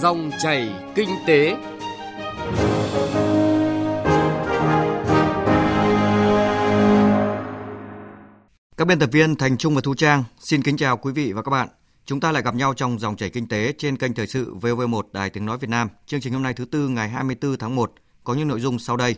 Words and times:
Dòng 0.00 0.30
chảy 0.42 0.72
kinh 0.94 1.08
tế. 1.26 1.56
Các 8.76 8.84
biên 8.86 8.98
tập 8.98 9.08
viên 9.12 9.36
Thành 9.36 9.56
Trung 9.56 9.74
và 9.74 9.80
Thu 9.84 9.94
Trang 9.94 10.24
xin 10.38 10.62
kính 10.62 10.76
chào 10.76 10.96
quý 10.96 11.12
vị 11.12 11.32
và 11.32 11.42
các 11.42 11.50
bạn. 11.50 11.68
Chúng 12.04 12.20
ta 12.20 12.32
lại 12.32 12.42
gặp 12.42 12.54
nhau 12.54 12.74
trong 12.74 12.98
dòng 12.98 13.16
chảy 13.16 13.30
kinh 13.30 13.48
tế 13.48 13.72
trên 13.78 13.96
kênh 13.96 14.14
thời 14.14 14.26
sự 14.26 14.54
VV1 14.54 15.02
Đài 15.12 15.30
Tiếng 15.30 15.46
Nói 15.46 15.58
Việt 15.58 15.70
Nam. 15.70 15.88
Chương 16.06 16.20
trình 16.20 16.32
hôm 16.32 16.42
nay 16.42 16.54
thứ 16.54 16.64
tư 16.64 16.88
ngày 16.88 17.08
24 17.08 17.56
tháng 17.58 17.76
1 17.76 17.92
có 18.24 18.34
những 18.34 18.48
nội 18.48 18.60
dung 18.60 18.78
sau 18.78 18.96
đây. 18.96 19.16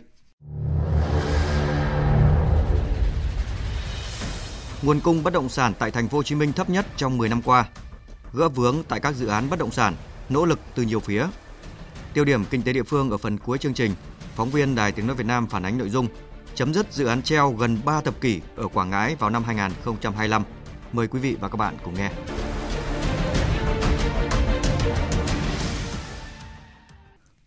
Nguồn 4.81 4.99
cung 4.99 5.23
bất 5.23 5.33
động 5.33 5.49
sản 5.49 5.73
tại 5.79 5.91
thành 5.91 6.07
phố 6.07 6.17
Hồ 6.17 6.23
Chí 6.23 6.35
Minh 6.35 6.53
thấp 6.53 6.69
nhất 6.69 6.85
trong 6.97 7.17
10 7.17 7.29
năm 7.29 7.41
qua. 7.41 7.65
Gỡ 8.33 8.49
vướng 8.49 8.83
tại 8.87 8.99
các 8.99 9.15
dự 9.15 9.27
án 9.27 9.49
bất 9.49 9.59
động 9.59 9.71
sản, 9.71 9.95
nỗ 10.29 10.45
lực 10.45 10.59
từ 10.75 10.83
nhiều 10.83 10.99
phía. 10.99 11.27
Tiêu 12.13 12.25
điểm 12.25 12.45
kinh 12.45 12.63
tế 12.63 12.73
địa 12.73 12.83
phương 12.83 13.11
ở 13.11 13.17
phần 13.17 13.37
cuối 13.37 13.57
chương 13.57 13.73
trình, 13.73 13.91
phóng 14.35 14.49
viên 14.49 14.75
Đài 14.75 14.91
Tiếng 14.91 15.07
nói 15.07 15.15
Việt 15.15 15.25
Nam 15.25 15.47
phản 15.47 15.63
ánh 15.63 15.77
nội 15.77 15.89
dung 15.89 16.07
chấm 16.55 16.73
dứt 16.73 16.93
dự 16.93 17.05
án 17.05 17.21
treo 17.21 17.51
gần 17.51 17.77
3 17.85 18.01
thập 18.01 18.21
kỷ 18.21 18.41
ở 18.55 18.67
Quảng 18.67 18.89
Ngãi 18.89 19.15
vào 19.15 19.29
năm 19.29 19.43
2025. 19.43 20.43
Mời 20.93 21.07
quý 21.07 21.19
vị 21.19 21.35
và 21.39 21.49
các 21.49 21.57
bạn 21.57 21.75
cùng 21.83 21.93
nghe. 21.93 22.11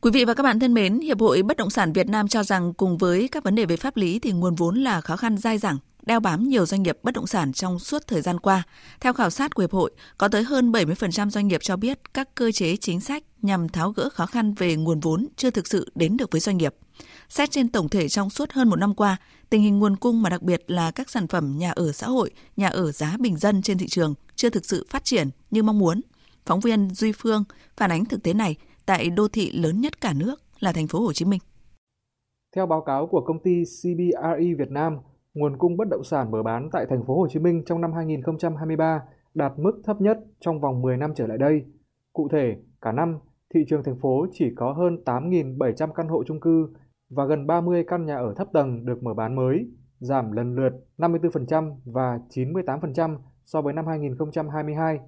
Quý 0.00 0.10
vị 0.10 0.24
và 0.24 0.34
các 0.34 0.42
bạn 0.42 0.60
thân 0.60 0.74
mến, 0.74 1.00
Hiệp 1.00 1.20
hội 1.20 1.42
Bất 1.42 1.56
động 1.56 1.70
sản 1.70 1.92
Việt 1.92 2.08
Nam 2.08 2.28
cho 2.28 2.42
rằng 2.42 2.74
cùng 2.74 2.98
với 2.98 3.28
các 3.28 3.44
vấn 3.44 3.54
đề 3.54 3.66
về 3.66 3.76
pháp 3.76 3.96
lý 3.96 4.18
thì 4.18 4.32
nguồn 4.32 4.54
vốn 4.54 4.76
là 4.76 5.00
khó 5.00 5.16
khăn 5.16 5.38
dai 5.38 5.58
dẳng, 5.58 5.78
đeo 6.02 6.20
bám 6.20 6.48
nhiều 6.48 6.66
doanh 6.66 6.82
nghiệp 6.82 6.98
bất 7.02 7.14
động 7.14 7.26
sản 7.26 7.52
trong 7.52 7.78
suốt 7.78 8.06
thời 8.06 8.22
gian 8.22 8.40
qua. 8.40 8.62
Theo 9.00 9.12
khảo 9.12 9.30
sát 9.30 9.54
của 9.54 9.62
Hiệp 9.62 9.72
hội, 9.72 9.90
có 10.18 10.28
tới 10.28 10.42
hơn 10.42 10.72
70% 10.72 11.30
doanh 11.30 11.48
nghiệp 11.48 11.60
cho 11.62 11.76
biết 11.76 12.14
các 12.14 12.34
cơ 12.34 12.52
chế 12.52 12.76
chính 12.76 13.00
sách 13.00 13.22
nhằm 13.42 13.68
tháo 13.68 13.90
gỡ 13.90 14.08
khó 14.12 14.26
khăn 14.26 14.54
về 14.54 14.76
nguồn 14.76 15.00
vốn 15.00 15.28
chưa 15.36 15.50
thực 15.50 15.66
sự 15.66 15.90
đến 15.94 16.16
được 16.16 16.30
với 16.30 16.40
doanh 16.40 16.56
nghiệp. 16.56 16.74
Xét 17.28 17.50
trên 17.50 17.68
tổng 17.68 17.88
thể 17.88 18.08
trong 18.08 18.30
suốt 18.30 18.52
hơn 18.52 18.68
một 18.68 18.76
năm 18.76 18.94
qua, 18.94 19.16
tình 19.50 19.62
hình 19.62 19.78
nguồn 19.78 19.96
cung 19.96 20.22
mà 20.22 20.30
đặc 20.30 20.42
biệt 20.42 20.64
là 20.66 20.90
các 20.90 21.10
sản 21.10 21.28
phẩm 21.28 21.58
nhà 21.58 21.70
ở 21.70 21.92
xã 21.92 22.06
hội, 22.06 22.30
nhà 22.56 22.68
ở 22.68 22.92
giá 22.92 23.16
bình 23.20 23.36
dân 23.36 23.62
trên 23.62 23.78
thị 23.78 23.88
trường 23.88 24.14
chưa 24.36 24.50
thực 24.50 24.64
sự 24.64 24.86
phát 24.90 25.04
triển 25.04 25.30
như 25.50 25.62
mong 25.62 25.78
muốn. 25.78 26.00
Phóng 26.46 26.60
viên 26.60 26.90
Duy 26.94 27.12
Phương 27.12 27.44
phản 27.76 27.90
ánh 27.90 28.04
thực 28.04 28.22
tế 28.22 28.34
này 28.34 28.56
tại 28.86 29.10
đô 29.10 29.28
thị 29.28 29.52
lớn 29.52 29.80
nhất 29.80 30.00
cả 30.00 30.12
nước 30.12 30.42
là 30.60 30.72
thành 30.72 30.88
phố 30.88 31.00
Hồ 31.00 31.12
Chí 31.12 31.24
Minh. 31.24 31.40
Theo 32.56 32.66
báo 32.66 32.80
cáo 32.80 33.06
của 33.06 33.20
công 33.26 33.42
ty 33.42 33.64
CBRE 33.64 34.54
Việt 34.58 34.70
Nam, 34.70 34.98
nguồn 35.34 35.56
cung 35.58 35.76
bất 35.76 35.88
động 35.88 36.04
sản 36.04 36.30
mở 36.30 36.42
bán 36.42 36.68
tại 36.72 36.86
thành 36.90 37.04
phố 37.06 37.16
Hồ 37.16 37.28
Chí 37.28 37.38
Minh 37.40 37.62
trong 37.66 37.80
năm 37.80 37.92
2023 37.92 39.02
đạt 39.34 39.52
mức 39.56 39.80
thấp 39.84 40.00
nhất 40.00 40.18
trong 40.40 40.60
vòng 40.60 40.82
10 40.82 40.96
năm 40.96 41.12
trở 41.16 41.26
lại 41.26 41.38
đây. 41.38 41.64
Cụ 42.12 42.28
thể, 42.32 42.56
cả 42.80 42.92
năm, 42.92 43.18
thị 43.54 43.60
trường 43.68 43.82
thành 43.84 43.98
phố 44.02 44.26
chỉ 44.32 44.52
có 44.56 44.72
hơn 44.72 44.98
8.700 45.04 45.92
căn 45.92 46.08
hộ 46.08 46.24
chung 46.24 46.40
cư 46.40 46.68
và 47.10 47.24
gần 47.24 47.46
30 47.46 47.84
căn 47.86 48.06
nhà 48.06 48.16
ở 48.16 48.34
thấp 48.36 48.48
tầng 48.52 48.84
được 48.84 49.02
mở 49.02 49.14
bán 49.14 49.36
mới, 49.36 49.66
giảm 50.00 50.32
lần 50.32 50.54
lượt 50.54 50.72
54% 50.98 51.76
và 51.84 52.18
98% 52.28 53.16
so 53.44 53.62
với 53.62 53.72
năm 53.72 53.86
2022. 53.86 54.98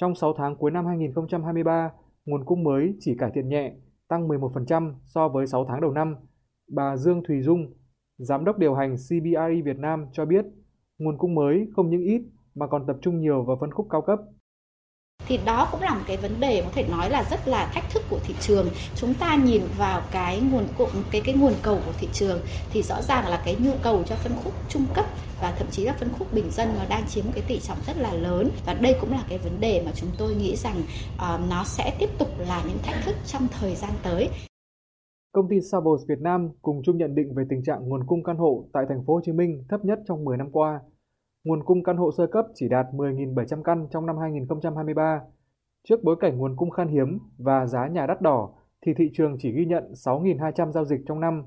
Trong 0.00 0.14
6 0.14 0.34
tháng 0.36 0.56
cuối 0.56 0.70
năm 0.70 0.86
2023, 0.86 1.90
nguồn 2.26 2.44
cung 2.44 2.64
mới 2.64 2.94
chỉ 3.00 3.16
cải 3.18 3.30
thiện 3.34 3.48
nhẹ, 3.48 3.72
tăng 4.08 4.28
11% 4.28 4.94
so 5.04 5.28
với 5.28 5.46
6 5.46 5.64
tháng 5.68 5.80
đầu 5.80 5.90
năm. 5.90 6.16
Bà 6.72 6.96
Dương 6.96 7.22
Thùy 7.28 7.42
Dung, 7.42 7.72
Giám 8.18 8.44
đốc 8.44 8.58
điều 8.58 8.74
hành 8.74 8.96
CBRE 8.96 9.62
Việt 9.64 9.78
Nam 9.78 10.06
cho 10.12 10.24
biết, 10.24 10.44
nguồn 10.98 11.18
cung 11.18 11.34
mới 11.34 11.66
không 11.76 11.90
những 11.90 12.02
ít 12.02 12.22
mà 12.54 12.66
còn 12.66 12.86
tập 12.86 12.96
trung 13.02 13.20
nhiều 13.20 13.42
vào 13.42 13.56
phân 13.60 13.70
khúc 13.72 13.86
cao 13.90 14.02
cấp. 14.02 14.18
Thì 15.26 15.38
đó 15.44 15.68
cũng 15.72 15.82
là 15.82 15.94
một 15.94 16.00
cái 16.06 16.16
vấn 16.16 16.40
đề 16.40 16.62
có 16.62 16.70
thể 16.72 16.88
nói 16.88 17.10
là 17.10 17.24
rất 17.30 17.48
là 17.48 17.70
thách 17.74 17.90
thức 17.90 18.02
của 18.10 18.18
thị 18.24 18.34
trường. 18.40 18.66
Chúng 18.96 19.14
ta 19.14 19.36
nhìn 19.36 19.62
vào 19.78 20.02
cái 20.10 20.40
nguồn 20.40 20.64
cung 20.78 20.88
cái 21.10 21.20
cái 21.24 21.34
nguồn 21.34 21.52
cầu 21.62 21.78
của 21.86 21.92
thị 21.98 22.08
trường 22.12 22.40
thì 22.70 22.82
rõ 22.82 23.02
ràng 23.02 23.28
là 23.28 23.42
cái 23.44 23.56
nhu 23.58 23.72
cầu 23.82 24.02
cho 24.06 24.14
phân 24.14 24.32
khúc 24.44 24.52
trung 24.68 24.86
cấp 24.94 25.06
và 25.40 25.54
thậm 25.58 25.68
chí 25.70 25.84
là 25.84 25.92
phân 25.92 26.08
khúc 26.18 26.32
bình 26.32 26.50
dân 26.50 26.68
nó 26.78 26.84
đang 26.88 27.06
chiếm 27.08 27.24
cái 27.32 27.42
tỷ 27.48 27.60
trọng 27.60 27.78
rất 27.86 27.96
là 27.96 28.12
lớn. 28.12 28.50
Và 28.66 28.74
đây 28.74 28.96
cũng 29.00 29.12
là 29.12 29.22
cái 29.28 29.38
vấn 29.38 29.60
đề 29.60 29.82
mà 29.86 29.92
chúng 29.94 30.10
tôi 30.18 30.34
nghĩ 30.34 30.56
rằng 30.56 30.82
uh, 31.14 31.50
nó 31.50 31.64
sẽ 31.64 31.96
tiếp 31.98 32.08
tục 32.18 32.28
là 32.38 32.62
những 32.68 32.78
thách 32.82 33.04
thức 33.04 33.16
trong 33.26 33.48
thời 33.60 33.74
gian 33.74 33.92
tới. 34.02 34.28
Công 35.32 35.48
ty 35.48 35.60
Savills 35.60 36.08
Việt 36.08 36.20
Nam 36.20 36.50
cùng 36.62 36.82
chung 36.84 36.96
nhận 36.96 37.14
định 37.14 37.34
về 37.34 37.44
tình 37.48 37.62
trạng 37.62 37.88
nguồn 37.88 38.06
cung 38.06 38.22
căn 38.22 38.36
hộ 38.36 38.68
tại 38.72 38.84
thành 38.88 39.04
phố 39.06 39.14
Hồ 39.14 39.20
Chí 39.24 39.32
Minh 39.32 39.64
thấp 39.68 39.84
nhất 39.84 39.98
trong 40.06 40.24
10 40.24 40.36
năm 40.36 40.50
qua 40.52 40.80
nguồn 41.44 41.64
cung 41.64 41.82
căn 41.82 41.96
hộ 41.96 42.10
sơ 42.12 42.26
cấp 42.26 42.46
chỉ 42.54 42.68
đạt 42.68 42.86
10.700 42.92 43.62
căn 43.62 43.86
trong 43.90 44.06
năm 44.06 44.16
2023. 44.18 45.20
Trước 45.88 46.04
bối 46.04 46.16
cảnh 46.20 46.38
nguồn 46.38 46.56
cung 46.56 46.70
khan 46.70 46.88
hiếm 46.88 47.18
và 47.38 47.66
giá 47.66 47.88
nhà 47.88 48.06
đắt 48.06 48.20
đỏ, 48.20 48.50
thì 48.86 48.94
thị 48.94 49.10
trường 49.14 49.36
chỉ 49.38 49.52
ghi 49.52 49.64
nhận 49.64 49.92
6.200 49.92 50.72
giao 50.72 50.84
dịch 50.84 51.00
trong 51.06 51.20
năm. 51.20 51.44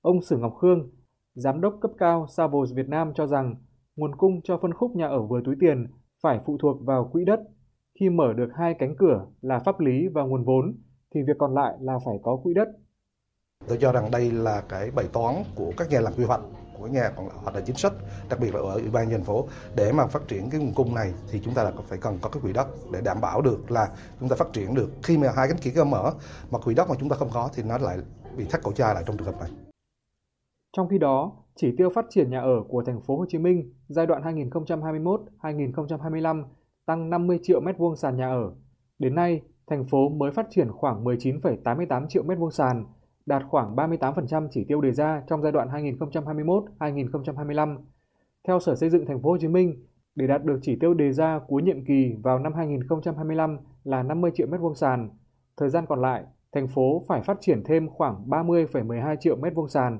Ông 0.00 0.22
Sử 0.22 0.38
Ngọc 0.38 0.54
Khương, 0.60 0.90
Giám 1.34 1.60
đốc 1.60 1.78
cấp 1.80 1.90
cao 1.98 2.26
Savills 2.26 2.74
Việt 2.74 2.88
Nam 2.88 3.12
cho 3.14 3.26
rằng 3.26 3.54
nguồn 3.96 4.16
cung 4.16 4.40
cho 4.44 4.58
phân 4.62 4.74
khúc 4.74 4.96
nhà 4.96 5.06
ở 5.06 5.26
vừa 5.26 5.40
túi 5.44 5.54
tiền 5.60 5.86
phải 6.22 6.40
phụ 6.46 6.58
thuộc 6.58 6.76
vào 6.86 7.10
quỹ 7.12 7.24
đất. 7.24 7.40
Khi 8.00 8.08
mở 8.08 8.32
được 8.32 8.48
hai 8.54 8.74
cánh 8.74 8.94
cửa 8.98 9.26
là 9.40 9.58
pháp 9.58 9.80
lý 9.80 10.08
và 10.08 10.22
nguồn 10.22 10.44
vốn, 10.44 10.76
thì 11.14 11.20
việc 11.26 11.36
còn 11.38 11.54
lại 11.54 11.74
là 11.80 11.98
phải 12.04 12.14
có 12.22 12.36
quỹ 12.42 12.54
đất. 12.54 12.68
Tôi 13.68 13.78
cho 13.80 13.92
rằng 13.92 14.10
đây 14.10 14.30
là 14.30 14.62
cái 14.68 14.90
bài 14.90 15.06
toán 15.12 15.44
của 15.54 15.72
các 15.76 15.90
nhà 15.90 16.00
làm 16.00 16.12
quy 16.12 16.24
hoạch 16.24 16.40
của 16.78 16.86
nhà 16.86 17.10
còn 17.16 17.28
hoặc 17.42 17.54
là 17.54 17.60
chính 17.60 17.76
sách 17.76 17.92
đặc 18.28 18.40
biệt 18.40 18.54
là 18.54 18.60
ở 18.60 18.74
ủy 18.74 18.90
ban 18.92 19.10
thành 19.10 19.24
phố 19.24 19.46
để 19.76 19.92
mà 19.92 20.06
phát 20.06 20.28
triển 20.28 20.50
cái 20.50 20.60
nguồn 20.60 20.74
cung 20.74 20.94
này 20.94 21.12
thì 21.30 21.40
chúng 21.44 21.54
ta 21.54 21.64
là 21.64 21.72
phải 21.88 21.98
cần 21.98 22.18
có 22.22 22.30
cái 22.30 22.42
quỹ 22.42 22.52
đất 22.52 22.66
để 22.92 23.00
đảm 23.00 23.20
bảo 23.20 23.42
được 23.42 23.70
là 23.70 23.88
chúng 24.20 24.28
ta 24.28 24.36
phát 24.36 24.52
triển 24.52 24.74
được 24.74 24.90
khi 25.02 25.18
mà 25.18 25.32
hai 25.36 25.48
cánh 25.48 25.72
cửa 25.74 25.84
mở 25.84 26.12
mà 26.50 26.58
quỹ 26.58 26.74
đất 26.74 26.88
mà 26.88 26.94
chúng 27.00 27.08
ta 27.08 27.16
không 27.16 27.30
có 27.32 27.50
thì 27.54 27.62
nó 27.62 27.78
lại 27.78 27.98
bị 28.36 28.44
thắt 28.44 28.62
cổ 28.62 28.72
chai 28.72 28.94
lại 28.94 29.04
trong 29.06 29.16
trường 29.16 29.26
hợp 29.26 29.40
này. 29.40 29.50
Trong 30.76 30.88
khi 30.88 30.98
đó, 30.98 31.32
chỉ 31.56 31.74
tiêu 31.78 31.90
phát 31.94 32.04
triển 32.10 32.30
nhà 32.30 32.40
ở 32.40 32.62
của 32.68 32.82
thành 32.86 33.00
phố 33.00 33.16
Hồ 33.16 33.24
Chí 33.28 33.38
Minh 33.38 33.72
giai 33.88 34.06
đoạn 34.06 34.22
2021-2025 35.42 36.44
tăng 36.86 37.10
50 37.10 37.38
triệu 37.42 37.60
mét 37.60 37.78
vuông 37.78 37.96
sàn 37.96 38.16
nhà 38.16 38.28
ở. 38.28 38.52
Đến 38.98 39.14
nay, 39.14 39.42
thành 39.66 39.84
phố 39.90 40.08
mới 40.08 40.32
phát 40.32 40.46
triển 40.50 40.72
khoảng 40.72 41.04
19,88 41.04 42.06
triệu 42.08 42.22
mét 42.22 42.38
vuông 42.38 42.50
sàn, 42.50 42.86
đạt 43.26 43.42
khoảng 43.48 43.76
38% 43.76 44.48
chỉ 44.50 44.64
tiêu 44.64 44.80
đề 44.80 44.92
ra 44.92 45.22
trong 45.26 45.42
giai 45.42 45.52
đoạn 45.52 45.68
2021-2025. 45.68 47.78
Theo 48.48 48.60
Sở 48.60 48.74
Xây 48.74 48.90
dựng 48.90 49.06
Thành 49.06 49.22
phố 49.22 49.30
Hồ 49.30 49.38
Chí 49.40 49.48
Minh, 49.48 49.84
để 50.14 50.26
đạt 50.26 50.44
được 50.44 50.58
chỉ 50.62 50.76
tiêu 50.80 50.94
đề 50.94 51.12
ra 51.12 51.40
cuối 51.48 51.62
nhiệm 51.62 51.84
kỳ 51.84 52.14
vào 52.22 52.38
năm 52.38 52.52
2025 52.54 53.58
là 53.84 54.02
50 54.02 54.30
triệu 54.34 54.46
mét 54.46 54.60
vuông 54.60 54.74
sàn. 54.74 55.10
Thời 55.56 55.68
gian 55.68 55.86
còn 55.88 56.02
lại, 56.02 56.24
thành 56.52 56.68
phố 56.68 57.04
phải 57.08 57.22
phát 57.22 57.36
triển 57.40 57.62
thêm 57.64 57.88
khoảng 57.88 58.28
30,12 58.28 59.16
triệu 59.20 59.36
mét 59.36 59.54
vuông 59.54 59.68
sàn 59.68 59.98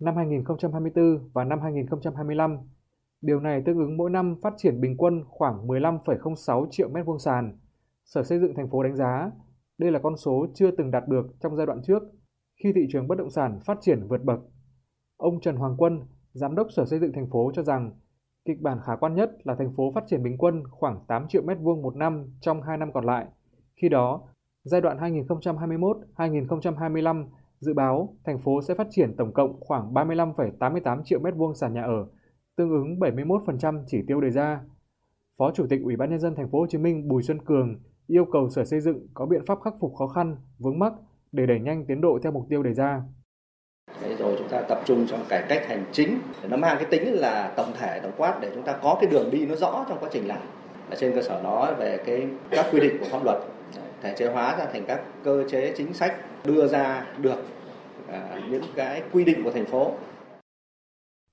năm 0.00 0.16
2024 0.16 1.30
và 1.32 1.44
năm 1.44 1.60
2025. 1.60 2.58
Điều 3.20 3.40
này 3.40 3.62
tương 3.66 3.78
ứng 3.78 3.96
mỗi 3.96 4.10
năm 4.10 4.36
phát 4.42 4.54
triển 4.56 4.80
bình 4.80 4.96
quân 4.96 5.24
khoảng 5.28 5.66
15,06 5.66 6.66
triệu 6.70 6.88
mét 6.88 7.06
vuông 7.06 7.18
sàn. 7.18 7.58
Sở 8.04 8.22
Xây 8.22 8.38
dựng 8.38 8.54
thành 8.54 8.70
phố 8.70 8.82
đánh 8.82 8.96
giá 8.96 9.30
đây 9.78 9.92
là 9.92 9.98
con 9.98 10.16
số 10.16 10.46
chưa 10.54 10.70
từng 10.70 10.90
đạt 10.90 11.08
được 11.08 11.26
trong 11.40 11.56
giai 11.56 11.66
đoạn 11.66 11.82
trước 11.82 12.02
khi 12.64 12.72
thị 12.72 12.86
trường 12.90 13.08
bất 13.08 13.18
động 13.18 13.30
sản 13.30 13.60
phát 13.64 13.78
triển 13.80 14.06
vượt 14.08 14.24
bậc. 14.24 14.40
Ông 15.16 15.40
Trần 15.40 15.56
Hoàng 15.56 15.74
Quân, 15.78 16.00
Giám 16.32 16.54
đốc 16.54 16.66
Sở 16.70 16.84
Xây 16.84 16.98
dựng 16.98 17.12
thành 17.12 17.30
phố 17.30 17.52
cho 17.54 17.62
rằng 17.62 17.92
kịch 18.44 18.60
bản 18.60 18.78
khả 18.84 18.96
quan 18.96 19.14
nhất 19.14 19.30
là 19.44 19.54
thành 19.54 19.72
phố 19.76 19.92
phát 19.94 20.04
triển 20.06 20.22
bình 20.22 20.38
quân 20.38 20.62
khoảng 20.70 21.00
8 21.08 21.28
triệu 21.28 21.42
mét 21.42 21.58
vuông 21.60 21.82
một 21.82 21.96
năm 21.96 22.26
trong 22.40 22.62
2 22.62 22.78
năm 22.78 22.92
còn 22.92 23.04
lại. 23.04 23.26
Khi 23.76 23.88
đó, 23.88 24.20
giai 24.62 24.80
đoạn 24.80 24.98
2021-2025 24.98 27.26
dự 27.58 27.74
báo 27.74 28.16
thành 28.24 28.38
phố 28.38 28.62
sẽ 28.62 28.74
phát 28.74 28.86
triển 28.90 29.16
tổng 29.16 29.32
cộng 29.32 29.60
khoảng 29.60 29.94
35,88 29.94 31.02
triệu 31.02 31.20
mét 31.20 31.34
vuông 31.36 31.54
sàn 31.54 31.74
nhà 31.74 31.82
ở, 31.82 32.06
tương 32.56 32.70
ứng 32.70 32.98
71% 32.98 33.84
chỉ 33.86 34.02
tiêu 34.06 34.20
đề 34.20 34.30
ra. 34.30 34.60
Phó 35.38 35.50
Chủ 35.54 35.66
tịch 35.70 35.82
Ủy 35.82 35.96
ban 35.96 36.10
nhân 36.10 36.20
dân 36.20 36.34
thành 36.34 36.50
phố 36.50 36.60
Hồ 36.60 36.66
Chí 36.66 36.78
Minh 36.78 37.08
Bùi 37.08 37.22
Xuân 37.22 37.44
Cường 37.44 37.80
yêu 38.06 38.24
cầu 38.24 38.50
Sở 38.50 38.64
Xây 38.64 38.80
dựng 38.80 39.06
có 39.14 39.26
biện 39.26 39.42
pháp 39.46 39.58
khắc 39.64 39.74
phục 39.80 39.94
khó 39.94 40.06
khăn, 40.06 40.36
vướng 40.58 40.78
mắc 40.78 40.92
để 41.34 41.46
đẩy 41.46 41.60
nhanh 41.60 41.84
tiến 41.86 42.00
độ 42.00 42.18
theo 42.22 42.32
mục 42.32 42.46
tiêu 42.48 42.62
đề 42.62 42.74
ra. 42.74 43.02
Thế 44.00 44.16
rồi 44.16 44.34
chúng 44.38 44.48
ta 44.48 44.62
tập 44.62 44.80
trung 44.84 45.06
trong 45.06 45.24
cải 45.28 45.44
cách 45.48 45.66
hành 45.68 45.84
chính 45.92 46.18
nó 46.48 46.56
mang 46.56 46.76
cái 46.76 46.86
tính 46.90 47.12
là 47.12 47.54
tổng 47.56 47.72
thể 47.78 48.00
tổng 48.02 48.12
quát 48.16 48.38
để 48.42 48.50
chúng 48.54 48.62
ta 48.62 48.78
có 48.82 48.98
cái 49.00 49.10
đường 49.10 49.30
đi 49.30 49.46
nó 49.46 49.54
rõ 49.54 49.86
trong 49.88 49.98
quá 50.00 50.08
trình 50.12 50.28
làm 50.28 50.38
và 50.90 50.96
trên 50.96 51.12
cơ 51.14 51.22
sở 51.22 51.42
đó 51.42 51.74
về 51.78 51.98
cái 52.06 52.28
các 52.50 52.66
quy 52.72 52.80
định 52.80 52.96
của 53.00 53.06
pháp 53.10 53.24
luật 53.24 53.38
thể 54.02 54.14
chế 54.16 54.32
hóa 54.32 54.56
ra 54.58 54.66
thành 54.72 54.84
các 54.86 55.04
cơ 55.24 55.48
chế 55.48 55.74
chính 55.76 55.92
sách 55.92 56.14
đưa 56.44 56.66
ra 56.66 57.06
được 57.18 57.38
à, 58.08 58.40
những 58.50 58.64
cái 58.74 59.02
quy 59.12 59.24
định 59.24 59.44
của 59.44 59.50
thành 59.50 59.66
phố. 59.66 59.92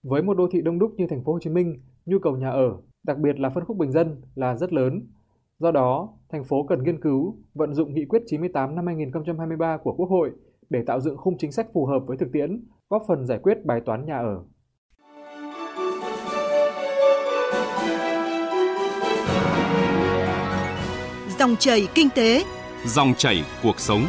Với 0.04 0.22
một 0.22 0.38
đô 0.38 0.48
thị 0.52 0.62
đông 0.62 0.80
đúc 0.80 0.92
như 0.98 1.08
thành 1.10 1.24
phố 1.24 1.34
Hồ 1.34 1.40
Chí 1.40 1.50
Minh, 1.50 1.82
nhu 2.06 2.20
cầu 2.20 2.38
nhà 2.38 2.50
ở, 2.50 2.78
đặc 3.04 3.18
biệt 3.18 3.40
là 3.40 3.50
phân 3.50 3.66
khúc 3.66 3.78
bình 3.78 3.92
dân 3.92 4.22
là 4.36 4.56
rất 4.56 4.74
lớn 4.74 5.02
Do 5.62 5.72
đó, 5.72 6.10
thành 6.32 6.44
phố 6.44 6.66
cần 6.70 6.84
nghiên 6.84 7.02
cứu, 7.02 7.38
vận 7.54 7.74
dụng 7.74 7.94
nghị 7.94 8.06
quyết 8.06 8.22
98 8.26 8.76
năm 8.76 8.86
2023 8.86 9.78
của 9.84 9.94
Quốc 9.94 10.10
hội 10.10 10.32
để 10.70 10.80
tạo 10.88 11.00
dựng 11.02 11.18
khung 11.18 11.38
chính 11.38 11.52
sách 11.52 11.68
phù 11.74 11.86
hợp 11.86 12.00
với 12.08 12.18
thực 12.18 12.32
tiễn, 12.34 12.64
góp 12.90 13.04
phần 13.08 13.26
giải 13.26 13.40
quyết 13.44 13.66
bài 13.66 13.82
toán 13.86 14.06
nhà 14.06 14.18
ở. 14.18 14.44
Dòng 21.40 21.56
chảy 21.60 21.88
kinh 21.96 22.10
tế, 22.16 22.44
Dòng 22.86 23.14
chảy 23.18 23.44
cuộc 23.64 23.80
sống. 23.80 24.02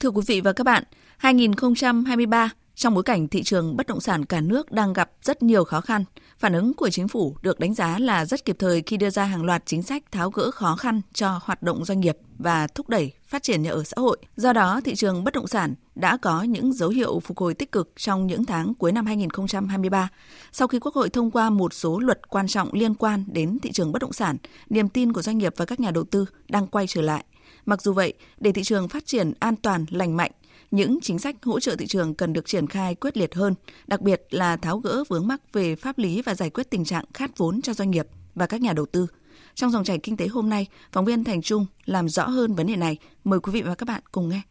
Thưa 0.00 0.10
quý 0.10 0.22
vị 0.26 0.40
và 0.40 0.52
các 0.52 0.64
bạn, 0.64 0.84
2023 1.18 2.50
trong 2.80 2.94
bối 2.94 3.02
cảnh 3.02 3.28
thị 3.28 3.42
trường 3.42 3.76
bất 3.76 3.86
động 3.86 4.00
sản 4.00 4.24
cả 4.24 4.40
nước 4.40 4.72
đang 4.72 4.92
gặp 4.92 5.10
rất 5.22 5.42
nhiều 5.42 5.64
khó 5.64 5.80
khăn, 5.80 6.04
phản 6.38 6.52
ứng 6.52 6.74
của 6.74 6.90
chính 6.90 7.08
phủ 7.08 7.36
được 7.42 7.60
đánh 7.60 7.74
giá 7.74 7.98
là 7.98 8.24
rất 8.24 8.44
kịp 8.44 8.56
thời 8.58 8.82
khi 8.82 8.96
đưa 8.96 9.10
ra 9.10 9.24
hàng 9.24 9.44
loạt 9.44 9.62
chính 9.66 9.82
sách 9.82 10.02
tháo 10.12 10.30
gỡ 10.30 10.50
khó 10.50 10.76
khăn 10.76 11.00
cho 11.12 11.40
hoạt 11.42 11.62
động 11.62 11.84
doanh 11.84 12.00
nghiệp 12.00 12.16
và 12.38 12.66
thúc 12.66 12.88
đẩy 12.88 13.12
phát 13.26 13.42
triển 13.42 13.62
nhà 13.62 13.70
ở 13.70 13.84
xã 13.84 13.94
hội. 13.98 14.16
Do 14.36 14.52
đó, 14.52 14.80
thị 14.84 14.94
trường 14.94 15.24
bất 15.24 15.34
động 15.34 15.46
sản 15.46 15.74
đã 15.94 16.16
có 16.16 16.42
những 16.42 16.72
dấu 16.72 16.88
hiệu 16.88 17.20
phục 17.20 17.38
hồi 17.38 17.54
tích 17.54 17.72
cực 17.72 17.92
trong 17.96 18.26
những 18.26 18.44
tháng 18.44 18.74
cuối 18.74 18.92
năm 18.92 19.06
2023. 19.06 20.08
Sau 20.52 20.68
khi 20.68 20.78
Quốc 20.78 20.94
hội 20.94 21.10
thông 21.10 21.30
qua 21.30 21.50
một 21.50 21.74
số 21.74 21.98
luật 21.98 22.28
quan 22.28 22.48
trọng 22.48 22.72
liên 22.72 22.94
quan 22.94 23.24
đến 23.26 23.58
thị 23.62 23.72
trường 23.72 23.92
bất 23.92 24.02
động 24.02 24.12
sản, 24.12 24.36
niềm 24.70 24.88
tin 24.88 25.12
của 25.12 25.22
doanh 25.22 25.38
nghiệp 25.38 25.54
và 25.56 25.64
các 25.64 25.80
nhà 25.80 25.90
đầu 25.90 26.04
tư 26.04 26.26
đang 26.48 26.66
quay 26.66 26.86
trở 26.86 27.02
lại. 27.02 27.24
Mặc 27.66 27.82
dù 27.82 27.92
vậy, 27.92 28.14
để 28.38 28.52
thị 28.52 28.62
trường 28.62 28.88
phát 28.88 29.06
triển 29.06 29.32
an 29.38 29.56
toàn, 29.56 29.84
lành 29.90 30.16
mạnh, 30.16 30.30
những 30.70 30.98
chính 31.02 31.18
sách 31.18 31.36
hỗ 31.42 31.60
trợ 31.60 31.76
thị 31.76 31.86
trường 31.86 32.14
cần 32.14 32.32
được 32.32 32.46
triển 32.46 32.66
khai 32.66 32.94
quyết 32.94 33.16
liệt 33.16 33.34
hơn, 33.34 33.54
đặc 33.86 34.00
biệt 34.00 34.22
là 34.30 34.56
tháo 34.56 34.78
gỡ 34.78 35.04
vướng 35.08 35.26
mắc 35.26 35.40
về 35.52 35.76
pháp 35.76 35.98
lý 35.98 36.22
và 36.22 36.34
giải 36.34 36.50
quyết 36.50 36.70
tình 36.70 36.84
trạng 36.84 37.04
khát 37.14 37.38
vốn 37.38 37.62
cho 37.62 37.74
doanh 37.74 37.90
nghiệp 37.90 38.06
và 38.34 38.46
các 38.46 38.60
nhà 38.60 38.72
đầu 38.72 38.86
tư. 38.86 39.06
Trong 39.54 39.70
dòng 39.70 39.84
chảy 39.84 39.98
kinh 39.98 40.16
tế 40.16 40.26
hôm 40.26 40.48
nay, 40.48 40.66
phóng 40.92 41.04
viên 41.04 41.24
Thành 41.24 41.42
Trung 41.42 41.66
làm 41.84 42.08
rõ 42.08 42.28
hơn 42.28 42.54
vấn 42.54 42.66
đề 42.66 42.76
này. 42.76 42.98
Mời 43.24 43.40
quý 43.40 43.52
vị 43.52 43.62
và 43.62 43.74
các 43.74 43.88
bạn 43.88 44.02
cùng 44.12 44.28
nghe. 44.28 44.42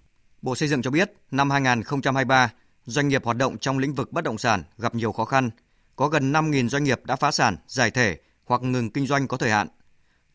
Bộ 0.41 0.55
Xây 0.55 0.69
dựng 0.69 0.81
cho 0.81 0.91
biết, 0.91 1.11
năm 1.31 1.49
2023, 1.49 2.51
doanh 2.85 3.07
nghiệp 3.07 3.25
hoạt 3.25 3.37
động 3.37 3.57
trong 3.57 3.79
lĩnh 3.79 3.93
vực 3.93 4.11
bất 4.11 4.23
động 4.23 4.37
sản 4.37 4.63
gặp 4.77 4.95
nhiều 4.95 5.11
khó 5.11 5.25
khăn. 5.25 5.49
Có 5.95 6.07
gần 6.07 6.31
5.000 6.31 6.69
doanh 6.69 6.83
nghiệp 6.83 7.01
đã 7.05 7.15
phá 7.15 7.31
sản, 7.31 7.57
giải 7.67 7.91
thể 7.91 8.17
hoặc 8.45 8.61
ngừng 8.61 8.89
kinh 8.89 9.07
doanh 9.07 9.27
có 9.27 9.37
thời 9.37 9.51
hạn. 9.51 9.67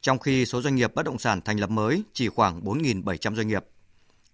Trong 0.00 0.19
khi 0.19 0.46
số 0.46 0.62
doanh 0.62 0.75
nghiệp 0.75 0.94
bất 0.94 1.02
động 1.02 1.19
sản 1.19 1.40
thành 1.40 1.60
lập 1.60 1.70
mới 1.70 2.02
chỉ 2.12 2.28
khoảng 2.28 2.60
4.700 2.60 3.34
doanh 3.34 3.48
nghiệp. 3.48 3.64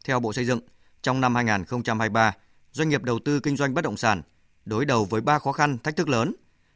Theo 0.04 0.20
Bộ 0.20 0.32
Xây 0.32 0.44
dựng, 0.44 0.60
trong 1.02 1.20
năm 1.20 1.34
2023, 1.34 2.32
doanh 2.72 2.88
nghiệp 2.88 3.02
đầu 3.02 3.18
tư 3.18 3.40
kinh 3.40 3.56
doanh 3.56 3.74
bất 3.74 3.84
động 3.84 3.96
sản 3.96 4.22
đối 4.64 4.84
đầu 4.84 5.04
với 5.04 5.20
ba 5.20 5.38
khó 5.38 5.52
khăn, 5.52 5.78
thách 5.78 5.96
thức 5.96 6.08
lớn. 6.08 6.34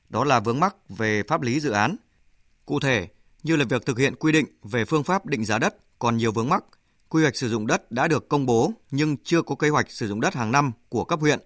Đó 0.09 0.25
là 0.25 0.41
vướng 0.41 0.61
mắc 0.61 0.77
về 0.89 1.23
pháp 1.29 1.43
lý 1.43 1.61
dự 1.61 1.71
án. 1.71 1.97
Cụ 2.67 2.81
thể, 2.81 3.09
như 3.43 3.57
là 3.57 3.65
việc 3.65 3.87
thực 3.87 3.99
hiện 3.99 4.15
quy 4.15 4.33
định 4.33 4.47
về 4.63 4.85
phương 4.85 5.05
pháp 5.05 5.27
định 5.27 5.45
giá 5.45 5.59
đất 5.59 5.99
còn 5.99 6.17
nhiều 6.17 6.33
vướng 6.33 6.49
mắc. 6.49 6.65
Quy 7.09 7.23
hoạch 7.23 7.37
sử 7.37 7.49
dụng 7.49 7.67
đất 7.67 7.93
đã 7.93 8.09
được 8.09 8.29
công 8.29 8.47
bố 8.47 8.73
nhưng 8.91 9.17
chưa 9.25 9.43
có 9.43 9.55
kế 9.55 9.69
hoạch 9.69 9.91
sử 9.91 10.09
dụng 10.09 10.21
đất 10.21 10.35
hàng 10.35 10.53
năm 10.53 10.73
của 10.89 11.05
cấp 11.05 11.21
huyện. 11.21 11.39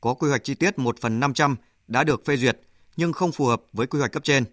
Có 0.00 0.14
quy 0.14 0.28
hoạch 0.28 0.44
chi 0.44 0.54
tiết 0.54 0.78
1 0.78 0.96
phần 1.00 1.20
500 1.20 1.56
đã 1.88 2.04
được 2.04 2.24
phê 2.24 2.36
duyệt 2.36 2.60
nhưng 2.96 3.12
không 3.12 3.32
phù 3.32 3.46
hợp 3.46 3.62
với 3.72 3.86
quy 3.86 3.98
hoạch 3.98 4.12
cấp 4.12 4.24
trên. 4.24 4.44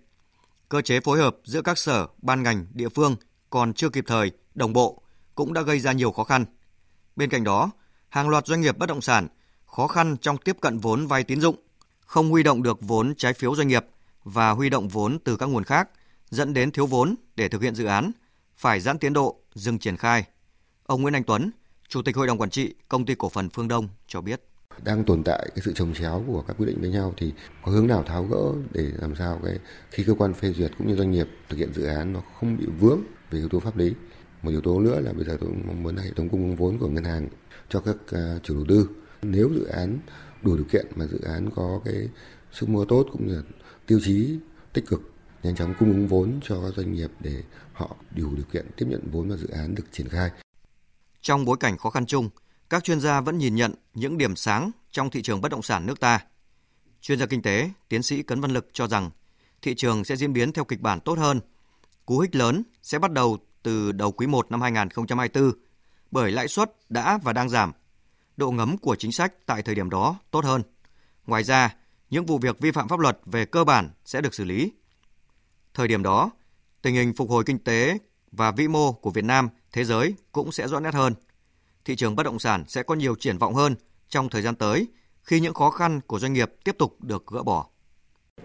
Cơ 0.70 0.82
chế 0.82 1.00
phối 1.00 1.20
hợp 1.20 1.38
giữa 1.44 1.62
các 1.62 1.78
sở, 1.78 2.08
ban 2.22 2.44
ngành, 2.44 2.66
địa 2.74 2.90
phương 2.90 3.16
còn 3.50 3.74
chưa 3.74 3.90
kịp 3.90 4.04
thời, 4.08 4.32
đồng 4.56 4.74
bộ 4.74 5.02
cũng 5.36 5.54
đã 5.54 5.62
gây 5.62 5.80
ra 5.80 5.92
nhiều 5.92 6.12
khó 6.12 6.24
khăn. 6.24 6.46
Bên 7.20 7.30
cạnh 7.30 7.44
đó, 7.44 7.72
hàng 8.10 8.30
loạt 8.30 8.48
doanh 8.48 8.62
nghiệp 8.62 8.78
bất 8.78 8.86
động 8.86 9.02
sản 9.02 9.28
khó 9.66 9.88
khăn 9.88 10.18
trong 10.22 10.38
tiếp 10.38 10.58
cận 10.62 10.78
vốn 10.78 11.08
vay 11.08 11.24
tín 11.24 11.42
dụng, 11.42 11.56
không 12.06 12.30
huy 12.30 12.44
động 12.44 12.64
được 12.64 12.78
vốn 12.82 13.14
trái 13.18 13.34
phiếu 13.34 13.56
doanh 13.56 13.68
nghiệp 13.68 13.86
và 14.24 14.50
huy 14.52 14.70
động 14.70 14.88
vốn 14.88 15.20
từ 15.24 15.38
các 15.38 15.46
nguồn 15.46 15.64
khác, 15.64 15.90
dẫn 16.30 16.54
đến 16.54 16.72
thiếu 16.72 16.86
vốn 16.86 17.16
để 17.36 17.50
thực 17.50 17.62
hiện 17.62 17.76
dự 17.76 17.86
án, 17.86 18.12
phải 18.58 18.80
giãn 18.80 19.00
tiến 19.00 19.14
độ, 19.14 19.36
dừng 19.54 19.80
triển 19.80 19.98
khai. 19.98 20.24
Ông 20.86 21.02
Nguyễn 21.02 21.16
Anh 21.16 21.24
Tuấn, 21.24 21.52
Chủ 21.88 22.02
tịch 22.02 22.16
Hội 22.16 22.28
đồng 22.28 22.38
Quản 22.38 22.50
trị 22.50 22.76
Công 22.90 23.06
ty 23.06 23.16
Cổ 23.16 23.30
phần 23.30 23.50
Phương 23.50 23.68
Đông 23.68 23.88
cho 24.08 24.22
biết 24.22 24.42
đang 24.84 25.04
tồn 25.04 25.24
tại 25.24 25.50
cái 25.56 25.62
sự 25.66 25.74
trồng 25.74 25.94
chéo 25.94 26.24
của 26.28 26.44
các 26.48 26.56
quy 26.60 26.66
định 26.66 26.82
với 26.82 26.90
nhau 26.90 27.14
thì 27.18 27.34
có 27.66 27.72
hướng 27.72 27.88
nào 27.88 28.04
tháo 28.04 28.24
gỡ 28.24 28.52
để 28.72 28.92
làm 29.02 29.16
sao 29.16 29.40
cái 29.44 29.60
khi 29.92 30.04
cơ 30.04 30.14
quan 30.14 30.34
phê 30.34 30.54
duyệt 30.54 30.72
cũng 30.78 30.88
như 30.88 30.96
doanh 30.96 31.12
nghiệp 31.12 31.28
thực 31.50 31.58
hiện 31.58 31.74
dự 31.74 31.86
án 31.86 32.14
nó 32.14 32.22
không 32.40 32.58
bị 32.58 32.66
vướng 32.80 33.00
về 33.32 33.40
yếu 33.40 33.50
tố 33.50 33.60
pháp 33.60 33.78
lý 33.78 33.94
một 34.42 34.52
yếu 34.52 34.62
tố 34.62 34.80
nữa 34.80 35.00
là 35.00 35.14
bây 35.14 35.26
giờ 35.26 35.38
tôi 35.42 35.50
mong 35.68 35.84
muốn 35.84 35.98
hệ 35.98 36.12
thống 36.16 36.30
cung 36.30 36.42
ứng 36.42 36.56
vốn 36.56 36.78
của 36.78 36.88
ngân 36.88 37.04
hàng 37.04 37.28
cho 37.70 37.80
các 37.80 37.96
à, 38.12 38.40
chủ 38.44 38.54
đầu 38.54 38.66
tư 38.70 38.90
nếu 39.22 39.50
dự 39.56 39.66
án 39.66 40.00
đủ 40.42 40.56
điều 40.56 40.66
kiện 40.66 40.86
mà 40.96 41.06
dự 41.06 41.22
án 41.22 41.50
có 41.56 41.82
cái 41.86 42.10
sức 42.52 42.70
mua 42.70 42.86
tốt 42.86 43.08
cũng 43.12 43.28
như 43.28 43.44
tiêu 43.88 44.00
chí 44.04 44.38
tích 44.74 44.86
cực 44.88 45.02
nhanh 45.44 45.56
chóng 45.56 45.74
cung 45.80 45.92
ứng 45.92 46.08
vốn 46.08 46.40
cho 46.44 46.62
các 46.62 46.74
doanh 46.76 46.94
nghiệp 46.94 47.12
để 47.20 47.44
họ 47.74 47.96
đủ 48.16 48.36
điều 48.36 48.46
kiện 48.54 48.66
tiếp 48.78 48.86
nhận 48.90 49.02
vốn 49.12 49.30
và 49.30 49.36
dự 49.36 49.48
án 49.48 49.76
được 49.76 49.84
triển 49.92 50.10
khai. 50.10 50.32
Trong 51.22 51.46
bối 51.46 51.58
cảnh 51.60 51.78
khó 51.78 51.90
khăn 51.90 52.06
chung, 52.06 52.30
các 52.70 52.84
chuyên 52.84 53.00
gia 53.00 53.22
vẫn 53.22 53.38
nhìn 53.38 53.56
nhận 53.56 53.74
những 53.94 54.18
điểm 54.18 54.36
sáng 54.36 54.72
trong 54.92 55.10
thị 55.10 55.22
trường 55.22 55.42
bất 55.42 55.52
động 55.52 55.62
sản 55.62 55.86
nước 55.86 56.00
ta. 56.00 56.20
Chuyên 57.02 57.20
gia 57.20 57.26
kinh 57.26 57.42
tế, 57.42 57.70
tiến 57.90 58.04
sĩ 58.04 58.24
Cấn 58.24 58.42
Văn 58.42 58.52
Lực 58.52 58.70
cho 58.74 58.88
rằng 58.88 59.10
thị 59.62 59.76
trường 59.76 60.04
sẽ 60.04 60.16
diễn 60.16 60.34
biến 60.34 60.52
theo 60.52 60.66
kịch 60.66 60.82
bản 60.82 61.00
tốt 61.00 61.18
hơn. 61.18 61.40
Cú 62.06 62.20
hích 62.20 62.36
lớn 62.36 62.64
sẽ 62.82 63.00
bắt 63.00 63.12
đầu 63.12 63.38
từ 63.64 63.92
đầu 63.92 64.12
quý 64.12 64.28
1 64.28 64.52
năm 64.52 64.62
2024 64.62 65.52
bởi 66.12 66.32
lãi 66.32 66.48
suất 66.48 66.72
đã 66.90 67.20
và 67.24 67.34
đang 67.34 67.50
giảm. 67.50 67.72
Độ 68.38 68.52
ngấm 68.52 68.78
của 68.78 68.96
chính 68.96 69.12
sách 69.12 69.34
tại 69.46 69.62
thời 69.62 69.76
điểm 69.76 69.90
đó 69.90 70.16
tốt 70.32 70.46
hơn. 70.46 70.62
Ngoài 71.26 71.44
ra, 71.44 71.76
những 72.10 72.26
vụ 72.26 72.38
việc 72.38 72.60
vi 72.60 72.72
phạm 72.72 72.88
pháp 72.88 73.00
luật 73.00 73.20
về 73.26 73.46
cơ 73.46 73.64
bản 73.64 73.90
sẽ 74.06 74.22
được 74.22 74.34
xử 74.34 74.44
lý. 74.44 74.72
Thời 75.74 75.88
điểm 75.88 76.04
đó, 76.04 76.32
tình 76.82 76.96
hình 76.96 77.14
phục 77.14 77.30
hồi 77.30 77.44
kinh 77.46 77.60
tế 77.60 77.98
và 78.32 78.52
vĩ 78.52 78.68
mô 78.68 78.92
của 78.92 79.10
Việt 79.10 79.26
Nam, 79.26 79.50
thế 79.72 79.84
giới 79.84 80.16
cũng 80.32 80.52
sẽ 80.52 80.68
rõ 80.68 80.80
nét 80.80 80.94
hơn. 80.94 81.14
Thị 81.86 81.96
trường 81.96 82.16
bất 82.16 82.24
động 82.24 82.40
sản 82.40 82.64
sẽ 82.68 82.84
có 82.84 82.96
nhiều 82.96 83.16
triển 83.16 83.38
vọng 83.38 83.54
hơn 83.54 83.76
trong 84.10 84.30
thời 84.30 84.42
gian 84.42 84.56
tới 84.56 84.88
khi 85.24 85.40
những 85.40 85.54
khó 85.54 85.70
khăn 85.70 86.02
của 86.08 86.20
doanh 86.20 86.34
nghiệp 86.34 86.52
tiếp 86.64 86.76
tục 86.78 87.02
được 87.02 87.28
gỡ 87.28 87.44
bỏ. 87.44 87.68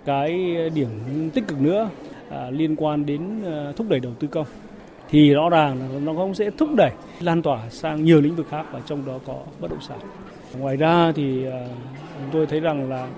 Cái 0.04 0.56
điểm 0.74 0.90
tích 1.34 1.44
cực 1.48 1.60
nữa 1.60 1.90
à, 2.30 2.50
liên 2.50 2.76
quan 2.76 3.06
đến 3.06 3.42
à, 3.44 3.72
thúc 3.76 3.88
đẩy 3.88 4.00
đầu 4.00 4.12
tư 4.20 4.28
công 4.28 4.46
thì 5.10 5.34
rõ 5.34 5.48
ràng 5.50 5.92
là 5.92 5.98
nó 6.00 6.12
cũng 6.12 6.34
sẽ 6.34 6.50
thúc 6.58 6.68
đẩy 6.76 6.90
lan 7.20 7.42
tỏa 7.42 7.68
sang 7.70 8.04
nhiều 8.04 8.20
lĩnh 8.20 8.36
vực 8.36 8.46
khác 8.50 8.66
và 8.72 8.80
trong 8.86 9.06
đó 9.06 9.18
có 9.26 9.44
bất 9.60 9.70
động 9.70 9.80
sản. 9.80 9.98
Ngoài 10.58 10.76
ra 10.76 11.12
thì 11.16 11.46
à, 11.46 11.66
chúng 12.18 12.30
tôi 12.32 12.46
thấy 12.46 12.60
rằng 12.60 12.90
là 12.90 13.08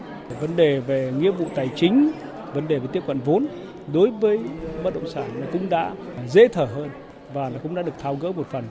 vấn 0.41 0.57
đề 0.57 0.81
về 0.81 1.13
nghĩa 1.19 1.31
vụ 1.31 1.47
tài 1.55 1.71
chính, 1.77 2.11
vấn 2.55 2.69
đề 2.69 2.79
về 2.79 2.87
tiếp 2.93 3.03
cận 3.07 3.21
vốn 3.21 3.47
đối 3.93 4.11
với 4.11 4.41
bất 4.85 4.95
động 4.95 5.09
sản 5.09 5.41
nó 5.41 5.47
cũng 5.53 5.69
đã 5.69 5.95
dễ 6.29 6.49
thở 6.49 6.65
hơn 6.65 6.91
và 7.33 7.49
nó 7.49 7.59
cũng 7.63 7.75
đã 7.75 7.83
được 7.83 7.93
tháo 7.99 8.15
gỡ 8.15 8.33
một 8.33 8.47
phần. 8.51 8.65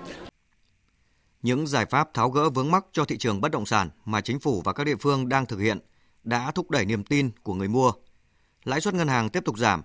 Những 1.42 1.68
giải 1.68 1.86
pháp 1.86 2.14
tháo 2.14 2.30
gỡ 2.30 2.50
vướng 2.50 2.72
mắc 2.72 2.86
cho 2.92 3.06
thị 3.06 3.18
trường 3.18 3.42
bất 3.42 3.52
động 3.52 3.66
sản 3.66 3.90
mà 4.06 4.22
chính 4.22 4.40
phủ 4.40 4.62
và 4.66 4.74
các 4.74 4.84
địa 4.84 4.96
phương 4.96 5.30
đang 5.30 5.46
thực 5.46 5.60
hiện 5.60 5.80
đã 6.24 6.52
thúc 6.52 6.72
đẩy 6.72 6.86
niềm 6.86 7.04
tin 7.04 7.30
của 7.44 7.54
người 7.54 7.68
mua. 7.68 7.92
Lãi 8.64 8.82
suất 8.82 8.94
ngân 8.94 9.08
hàng 9.08 9.30
tiếp 9.30 9.46
tục 9.46 9.58
giảm, 9.58 9.82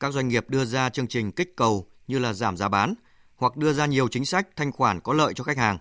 các 0.00 0.12
doanh 0.12 0.28
nghiệp 0.28 0.44
đưa 0.48 0.64
ra 0.64 0.90
chương 0.90 1.06
trình 1.06 1.32
kích 1.32 1.56
cầu 1.56 1.86
như 2.06 2.18
là 2.18 2.32
giảm 2.32 2.56
giá 2.56 2.68
bán 2.68 2.94
hoặc 3.36 3.56
đưa 3.56 3.72
ra 3.72 3.86
nhiều 3.86 4.08
chính 4.08 4.24
sách 4.24 4.48
thanh 4.56 4.72
khoản 4.72 5.00
có 5.00 5.12
lợi 5.12 5.34
cho 5.34 5.44
khách 5.44 5.58
hàng. 5.58 5.78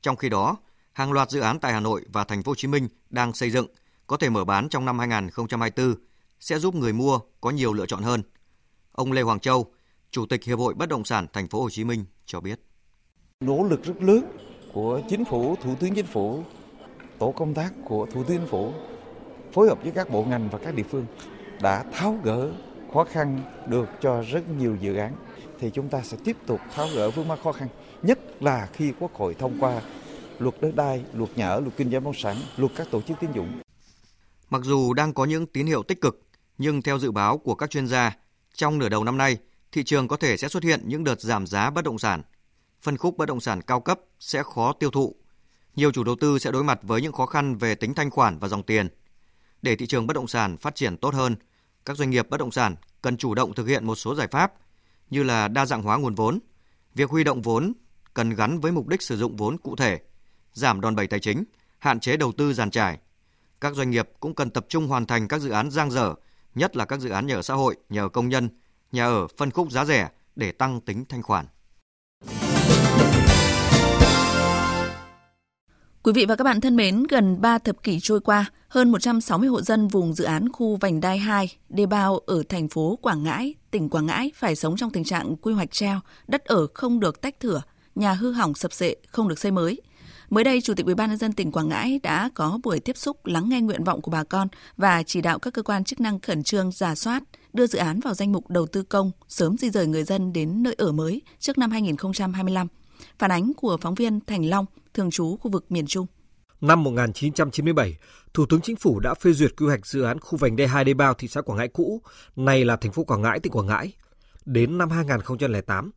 Trong 0.00 0.16
khi 0.16 0.28
đó, 0.28 0.56
hàng 0.92 1.12
loạt 1.12 1.30
dự 1.30 1.40
án 1.40 1.60
tại 1.60 1.72
Hà 1.72 1.80
Nội 1.80 2.04
và 2.12 2.24
Thành 2.24 2.42
phố 2.42 2.50
Hồ 2.50 2.54
Chí 2.54 2.68
Minh 2.68 2.88
đang 3.10 3.32
xây 3.32 3.50
dựng 3.50 3.66
có 4.06 4.16
thể 4.16 4.28
mở 4.28 4.44
bán 4.44 4.68
trong 4.68 4.84
năm 4.84 4.98
2024 4.98 5.94
sẽ 6.40 6.58
giúp 6.58 6.74
người 6.74 6.92
mua 6.92 7.20
có 7.40 7.50
nhiều 7.50 7.72
lựa 7.72 7.86
chọn 7.86 8.02
hơn. 8.02 8.22
Ông 8.92 9.12
Lê 9.12 9.22
Hoàng 9.22 9.40
Châu, 9.40 9.72
Chủ 10.10 10.26
tịch 10.26 10.44
Hiệp 10.44 10.58
hội 10.58 10.74
Bất 10.74 10.88
động 10.88 11.04
sản 11.04 11.26
Thành 11.32 11.48
phố 11.48 11.62
Hồ 11.62 11.70
Chí 11.70 11.84
Minh 11.84 12.04
cho 12.26 12.40
biết. 12.40 12.60
Nỗ 13.40 13.62
lực 13.62 13.84
rất 13.84 14.02
lớn 14.02 14.38
của 14.72 15.00
chính 15.08 15.24
phủ, 15.24 15.56
thủ 15.62 15.74
tướng 15.80 15.94
chính 15.94 16.06
phủ, 16.06 16.44
tổ 17.18 17.32
công 17.32 17.54
tác 17.54 17.72
của 17.84 18.06
thủ 18.06 18.24
tướng 18.24 18.38
chính 18.38 18.48
phủ 18.48 18.72
phối 19.52 19.68
hợp 19.68 19.82
với 19.82 19.92
các 19.92 20.10
bộ 20.10 20.24
ngành 20.24 20.48
và 20.50 20.58
các 20.58 20.74
địa 20.74 20.82
phương 20.90 21.06
đã 21.62 21.84
tháo 21.92 22.18
gỡ 22.22 22.52
khó 22.92 23.04
khăn 23.04 23.42
được 23.66 23.88
cho 24.00 24.22
rất 24.22 24.48
nhiều 24.48 24.76
dự 24.80 24.96
án 24.96 25.12
thì 25.60 25.70
chúng 25.74 25.88
ta 25.88 26.02
sẽ 26.02 26.16
tiếp 26.24 26.36
tục 26.46 26.60
tháo 26.74 26.88
gỡ 26.94 27.10
vướng 27.10 27.28
mắc 27.28 27.38
khó 27.44 27.52
khăn 27.52 27.68
nhất 28.02 28.42
là 28.42 28.68
khi 28.72 28.92
quốc 28.98 29.14
hội 29.14 29.34
thông 29.34 29.60
qua 29.60 29.82
luật 30.38 30.54
đất 30.60 30.72
đai 30.76 31.04
luật 31.12 31.30
nhà 31.38 31.48
ở 31.48 31.60
luật 31.60 31.76
kinh 31.76 31.90
doanh 31.90 32.04
bất 32.04 32.08
động 32.08 32.22
sản 32.22 32.36
luật 32.56 32.72
các 32.76 32.86
tổ 32.90 33.00
chức 33.02 33.16
tín 33.20 33.30
dụng 33.34 33.60
mặc 34.50 34.62
dù 34.64 34.92
đang 34.94 35.14
có 35.14 35.24
những 35.24 35.46
tín 35.46 35.66
hiệu 35.66 35.82
tích 35.82 36.00
cực 36.00 36.22
nhưng 36.58 36.82
theo 36.82 36.98
dự 36.98 37.10
báo 37.10 37.38
của 37.38 37.54
các 37.54 37.70
chuyên 37.70 37.86
gia 37.86 38.16
trong 38.54 38.78
nửa 38.78 38.88
đầu 38.88 39.04
năm 39.04 39.18
nay 39.18 39.36
thị 39.72 39.84
trường 39.84 40.08
có 40.08 40.16
thể 40.16 40.36
sẽ 40.36 40.48
xuất 40.48 40.62
hiện 40.62 40.80
những 40.84 41.04
đợt 41.04 41.20
giảm 41.20 41.46
giá 41.46 41.70
bất 41.70 41.84
động 41.84 41.98
sản 41.98 42.22
phân 42.82 42.96
khúc 42.96 43.16
bất 43.16 43.26
động 43.26 43.40
sản 43.40 43.62
cao 43.62 43.80
cấp 43.80 44.00
sẽ 44.20 44.42
khó 44.42 44.72
tiêu 44.72 44.90
thụ. 44.90 45.14
Nhiều 45.76 45.92
chủ 45.92 46.04
đầu 46.04 46.16
tư 46.20 46.38
sẽ 46.38 46.52
đối 46.52 46.64
mặt 46.64 46.78
với 46.82 47.02
những 47.02 47.12
khó 47.12 47.26
khăn 47.26 47.56
về 47.56 47.74
tính 47.74 47.94
thanh 47.94 48.10
khoản 48.10 48.38
và 48.38 48.48
dòng 48.48 48.62
tiền. 48.62 48.88
Để 49.62 49.76
thị 49.76 49.86
trường 49.86 50.06
bất 50.06 50.14
động 50.14 50.28
sản 50.28 50.56
phát 50.56 50.74
triển 50.74 50.96
tốt 50.96 51.14
hơn, 51.14 51.36
các 51.84 51.96
doanh 51.96 52.10
nghiệp 52.10 52.30
bất 52.30 52.40
động 52.40 52.50
sản 52.50 52.76
cần 53.02 53.16
chủ 53.16 53.34
động 53.34 53.54
thực 53.54 53.66
hiện 53.66 53.86
một 53.86 53.94
số 53.94 54.14
giải 54.14 54.28
pháp 54.30 54.52
như 55.10 55.22
là 55.22 55.48
đa 55.48 55.66
dạng 55.66 55.82
hóa 55.82 55.96
nguồn 55.98 56.14
vốn. 56.14 56.38
Việc 56.94 57.10
huy 57.10 57.24
động 57.24 57.42
vốn 57.42 57.72
cần 58.14 58.30
gắn 58.30 58.60
với 58.60 58.72
mục 58.72 58.88
đích 58.88 59.02
sử 59.02 59.16
dụng 59.16 59.36
vốn 59.36 59.58
cụ 59.58 59.76
thể, 59.76 60.00
giảm 60.52 60.80
đòn 60.80 60.96
bẩy 60.96 61.06
tài 61.06 61.20
chính, 61.20 61.44
hạn 61.78 62.00
chế 62.00 62.16
đầu 62.16 62.32
tư 62.32 62.54
giàn 62.54 62.70
trải. 62.70 62.98
Các 63.60 63.74
doanh 63.74 63.90
nghiệp 63.90 64.08
cũng 64.20 64.34
cần 64.34 64.50
tập 64.50 64.66
trung 64.68 64.86
hoàn 64.86 65.06
thành 65.06 65.28
các 65.28 65.40
dự 65.40 65.50
án 65.50 65.70
giang 65.70 65.90
dở, 65.90 66.14
nhất 66.54 66.76
là 66.76 66.84
các 66.84 67.00
dự 67.00 67.10
án 67.10 67.26
nhà 67.26 67.34
ở 67.34 67.42
xã 67.42 67.54
hội, 67.54 67.76
nhà 67.88 68.02
ở 68.02 68.08
công 68.08 68.28
nhân, 68.28 68.48
nhà 68.92 69.04
ở 69.04 69.26
phân 69.36 69.50
khúc 69.50 69.70
giá 69.70 69.84
rẻ 69.84 70.08
để 70.36 70.52
tăng 70.52 70.80
tính 70.80 71.04
thanh 71.08 71.22
khoản. 71.22 71.46
Quý 76.02 76.12
vị 76.12 76.26
và 76.26 76.36
các 76.36 76.44
bạn 76.44 76.60
thân 76.60 76.76
mến, 76.76 77.02
gần 77.02 77.40
3 77.40 77.58
thập 77.58 77.82
kỷ 77.82 78.00
trôi 78.00 78.20
qua, 78.20 78.50
hơn 78.68 78.92
160 78.92 79.48
hộ 79.48 79.62
dân 79.62 79.88
vùng 79.88 80.12
dự 80.12 80.24
án 80.24 80.52
khu 80.52 80.76
Vành 80.76 81.00
Đai 81.00 81.18
2, 81.18 81.56
Đê 81.68 81.86
Bao 81.86 82.18
ở 82.18 82.42
thành 82.48 82.68
phố 82.68 82.98
Quảng 83.02 83.22
Ngãi, 83.22 83.54
tỉnh 83.70 83.88
Quảng 83.88 84.06
Ngãi 84.06 84.32
phải 84.34 84.56
sống 84.56 84.76
trong 84.76 84.90
tình 84.90 85.04
trạng 85.04 85.36
quy 85.36 85.52
hoạch 85.52 85.70
treo, 85.70 86.00
đất 86.28 86.44
ở 86.44 86.66
không 86.74 87.00
được 87.00 87.20
tách 87.20 87.40
thửa, 87.40 87.62
nhà 87.94 88.12
hư 88.12 88.32
hỏng 88.32 88.54
sập 88.54 88.72
sệ, 88.72 88.96
không 89.08 89.28
được 89.28 89.38
xây 89.38 89.52
mới. 89.52 89.80
Mới 90.30 90.44
đây, 90.44 90.60
Chủ 90.60 90.74
tịch 90.74 90.86
UBND 90.92 91.24
tỉnh 91.36 91.52
Quảng 91.52 91.68
Ngãi 91.68 92.00
đã 92.02 92.30
có 92.34 92.58
buổi 92.62 92.80
tiếp 92.80 92.96
xúc 92.96 93.26
lắng 93.26 93.48
nghe 93.48 93.60
nguyện 93.60 93.84
vọng 93.84 94.02
của 94.02 94.10
bà 94.10 94.24
con 94.24 94.48
và 94.76 95.02
chỉ 95.02 95.20
đạo 95.20 95.38
các 95.38 95.54
cơ 95.54 95.62
quan 95.62 95.84
chức 95.84 96.00
năng 96.00 96.20
khẩn 96.20 96.42
trương 96.42 96.72
giả 96.72 96.94
soát, 96.94 97.22
đưa 97.52 97.66
dự 97.66 97.78
án 97.78 98.00
vào 98.00 98.14
danh 98.14 98.32
mục 98.32 98.50
đầu 98.50 98.66
tư 98.66 98.82
công, 98.82 99.10
sớm 99.28 99.56
di 99.58 99.70
rời 99.70 99.86
người 99.86 100.04
dân 100.04 100.32
đến 100.32 100.62
nơi 100.62 100.74
ở 100.78 100.92
mới 100.92 101.22
trước 101.38 101.58
năm 101.58 101.70
2025. 101.70 102.66
Phản 103.18 103.30
ánh 103.30 103.52
của 103.56 103.76
phóng 103.80 103.94
viên 103.94 104.20
Thành 104.26 104.48
Long, 104.48 104.66
thường 104.94 105.10
trú 105.10 105.36
khu 105.36 105.50
vực 105.50 105.72
miền 105.72 105.86
Trung. 105.86 106.06
Năm 106.60 106.84
1997, 106.84 107.96
Thủ 108.34 108.46
tướng 108.46 108.60
Chính 108.60 108.76
phủ 108.76 109.00
đã 109.00 109.14
phê 109.14 109.32
duyệt 109.32 109.56
quy 109.56 109.66
hoạch 109.66 109.86
dự 109.86 110.02
án 110.02 110.20
khu 110.20 110.38
vành 110.38 110.56
đai 110.56 110.68
2 110.68 110.84
đê 110.84 110.94
bao 110.94 111.14
thị 111.14 111.28
xã 111.28 111.40
Quảng 111.40 111.58
Ngãi 111.58 111.68
cũ, 111.68 112.02
nay 112.36 112.64
là 112.64 112.76
thành 112.76 112.92
phố 112.92 113.04
Quảng 113.04 113.22
Ngãi, 113.22 113.40
tỉnh 113.40 113.52
Quảng 113.52 113.66
Ngãi. 113.66 113.92
Đến 114.44 114.78
năm 114.78 114.90
2008, 114.90 115.90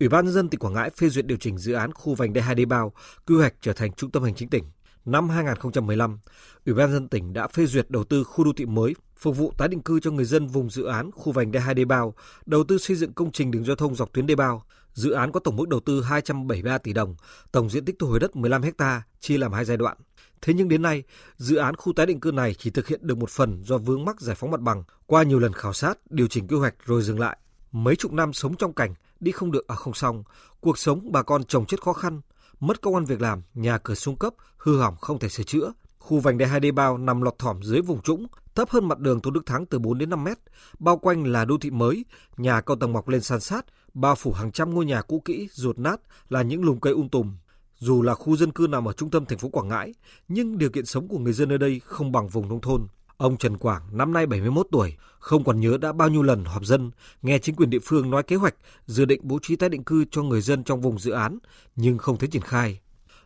Ủy 0.00 0.08
ban 0.08 0.24
nhân 0.24 0.34
dân 0.34 0.48
tỉnh 0.48 0.60
Quảng 0.60 0.74
Ngãi 0.74 0.90
phê 0.90 1.08
duyệt 1.08 1.26
điều 1.26 1.38
chỉnh 1.38 1.58
dự 1.58 1.72
án 1.72 1.92
khu 1.92 2.14
vành 2.14 2.32
đai 2.32 2.44
2 2.44 2.54
đê 2.54 2.64
bao, 2.64 2.92
quy 3.26 3.34
hoạch 3.34 3.54
trở 3.60 3.72
thành 3.72 3.92
trung 3.92 4.10
tâm 4.10 4.22
hành 4.22 4.34
chính 4.34 4.48
tỉnh. 4.48 4.64
Năm 5.04 5.28
2015, 5.28 6.18
Ủy 6.66 6.74
ban 6.74 6.86
nhân 6.86 6.92
dân 6.92 7.08
tỉnh 7.08 7.32
đã 7.32 7.48
phê 7.48 7.66
duyệt 7.66 7.90
đầu 7.90 8.04
tư 8.04 8.24
khu 8.24 8.44
đô 8.44 8.52
thị 8.56 8.66
mới 8.66 8.94
phục 9.16 9.36
vụ 9.36 9.52
tái 9.58 9.68
định 9.68 9.82
cư 9.82 10.00
cho 10.00 10.10
người 10.10 10.24
dân 10.24 10.46
vùng 10.46 10.70
dự 10.70 10.84
án 10.84 11.10
khu 11.10 11.32
vành 11.32 11.52
đai 11.52 11.62
2 11.62 11.74
đê 11.74 11.84
bao, 11.84 12.14
đầu 12.46 12.64
tư 12.64 12.78
xây 12.78 12.96
dựng 12.96 13.12
công 13.12 13.32
trình 13.32 13.50
đường 13.50 13.64
giao 13.64 13.76
thông 13.76 13.94
dọc 13.94 14.12
tuyến 14.12 14.26
đê 14.26 14.34
bao. 14.34 14.64
Dự 14.92 15.10
án 15.10 15.32
có 15.32 15.40
tổng 15.40 15.56
mức 15.56 15.68
đầu 15.68 15.80
tư 15.80 16.02
273 16.02 16.78
tỷ 16.78 16.92
đồng, 16.92 17.16
tổng 17.52 17.70
diện 17.70 17.84
tích 17.84 17.96
thu 17.98 18.06
hồi 18.06 18.20
đất 18.20 18.36
15 18.36 18.62
ha, 18.78 19.02
chia 19.20 19.38
làm 19.38 19.52
hai 19.52 19.64
giai 19.64 19.76
đoạn. 19.76 19.96
Thế 20.42 20.54
nhưng 20.54 20.68
đến 20.68 20.82
nay, 20.82 21.02
dự 21.36 21.56
án 21.56 21.76
khu 21.76 21.92
tái 21.92 22.06
định 22.06 22.20
cư 22.20 22.32
này 22.32 22.54
chỉ 22.54 22.70
thực 22.70 22.88
hiện 22.88 23.00
được 23.02 23.18
một 23.18 23.30
phần 23.30 23.62
do 23.64 23.78
vướng 23.78 24.04
mắc 24.04 24.20
giải 24.20 24.36
phóng 24.36 24.50
mặt 24.50 24.60
bằng, 24.60 24.84
qua 25.06 25.22
nhiều 25.22 25.38
lần 25.38 25.52
khảo 25.52 25.72
sát, 25.72 25.98
điều 26.10 26.26
chỉnh 26.26 26.48
quy 26.48 26.56
hoạch 26.56 26.74
rồi 26.86 27.02
dừng 27.02 27.20
lại. 27.20 27.36
Mấy 27.72 27.96
chục 27.96 28.12
năm 28.12 28.32
sống 28.32 28.56
trong 28.56 28.72
cảnh 28.72 28.94
đi 29.20 29.32
không 29.32 29.52
được 29.52 29.66
ở 29.68 29.74
không 29.74 29.94
xong, 29.94 30.24
cuộc 30.60 30.78
sống 30.78 31.12
bà 31.12 31.22
con 31.22 31.44
trồng 31.44 31.66
chất 31.66 31.82
khó 31.82 31.92
khăn, 31.92 32.20
mất 32.60 32.80
công 32.80 32.94
ăn 32.94 33.04
việc 33.04 33.20
làm, 33.20 33.42
nhà 33.54 33.78
cửa 33.78 33.94
xuống 33.94 34.16
cấp, 34.16 34.34
hư 34.56 34.78
hỏng 34.78 34.96
không 35.00 35.18
thể 35.18 35.28
sửa 35.28 35.42
chữa. 35.42 35.72
Khu 35.98 36.20
vành 36.20 36.38
đai 36.38 36.48
2 36.48 36.60
đê 36.60 36.70
bao 36.70 36.98
nằm 36.98 37.22
lọt 37.22 37.38
thỏm 37.38 37.62
dưới 37.62 37.80
vùng 37.80 38.02
trũng, 38.02 38.26
thấp 38.54 38.70
hơn 38.70 38.88
mặt 38.88 38.98
đường 38.98 39.20
Tôn 39.20 39.34
Đức 39.34 39.46
Thắng 39.46 39.66
từ 39.66 39.78
4 39.78 39.98
đến 39.98 40.10
5 40.10 40.24
mét, 40.24 40.38
bao 40.78 40.98
quanh 40.98 41.26
là 41.26 41.44
đô 41.44 41.58
thị 41.58 41.70
mới, 41.70 42.04
nhà 42.36 42.60
cao 42.60 42.76
tầng 42.76 42.92
mọc 42.92 43.08
lên 43.08 43.20
san 43.20 43.40
sát, 43.40 43.66
bao 43.94 44.14
phủ 44.14 44.32
hàng 44.32 44.52
trăm 44.52 44.74
ngôi 44.74 44.84
nhà 44.84 45.02
cũ 45.02 45.22
kỹ, 45.24 45.48
ruột 45.52 45.78
nát 45.78 46.00
là 46.28 46.42
những 46.42 46.64
lùm 46.64 46.80
cây 46.80 46.92
um 46.92 47.08
tùm. 47.08 47.36
Dù 47.78 48.02
là 48.02 48.14
khu 48.14 48.36
dân 48.36 48.52
cư 48.52 48.66
nằm 48.70 48.88
ở 48.88 48.92
trung 48.92 49.10
tâm 49.10 49.26
thành 49.26 49.38
phố 49.38 49.48
Quảng 49.48 49.68
Ngãi, 49.68 49.94
nhưng 50.28 50.58
điều 50.58 50.70
kiện 50.70 50.86
sống 50.86 51.08
của 51.08 51.18
người 51.18 51.32
dân 51.32 51.52
ở 51.52 51.58
đây 51.58 51.80
không 51.84 52.12
bằng 52.12 52.28
vùng 52.28 52.48
nông 52.48 52.60
thôn. 52.60 52.86
Ông 53.16 53.36
Trần 53.36 53.56
Quảng, 53.56 53.82
năm 53.92 54.12
nay 54.12 54.26
71 54.26 54.66
tuổi, 54.72 54.96
không 55.18 55.44
còn 55.44 55.60
nhớ 55.60 55.76
đã 55.80 55.92
bao 55.92 56.08
nhiêu 56.08 56.22
lần 56.22 56.44
họp 56.44 56.64
dân, 56.64 56.90
nghe 57.22 57.38
chính 57.38 57.56
quyền 57.56 57.70
địa 57.70 57.78
phương 57.84 58.10
nói 58.10 58.22
kế 58.22 58.36
hoạch 58.36 58.54
dự 58.86 59.04
định 59.04 59.20
bố 59.22 59.38
trí 59.42 59.56
tái 59.56 59.68
định 59.68 59.84
cư 59.84 60.04
cho 60.10 60.22
người 60.22 60.40
dân 60.40 60.64
trong 60.64 60.80
vùng 60.80 60.98
dự 60.98 61.10
án, 61.10 61.38
nhưng 61.76 61.98
không 61.98 62.16
thấy 62.16 62.28
triển 62.28 62.42
khai. 62.42 62.80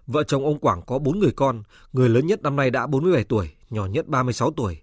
Vợ 0.07 0.23
chồng 0.23 0.45
ông 0.45 0.59
Quảng 0.59 0.83
có 0.87 0.99
4 0.99 1.19
người 1.19 1.33
con, 1.37 1.63
người 1.93 2.09
lớn 2.09 2.27
nhất 2.27 2.43
năm 2.43 2.57
nay 2.57 2.71
đã 2.71 2.87
47 2.87 3.25
tuổi, 3.25 3.51
nhỏ 3.71 3.87
nhất 3.87 4.09
36 4.09 4.51
tuổi. 4.51 4.79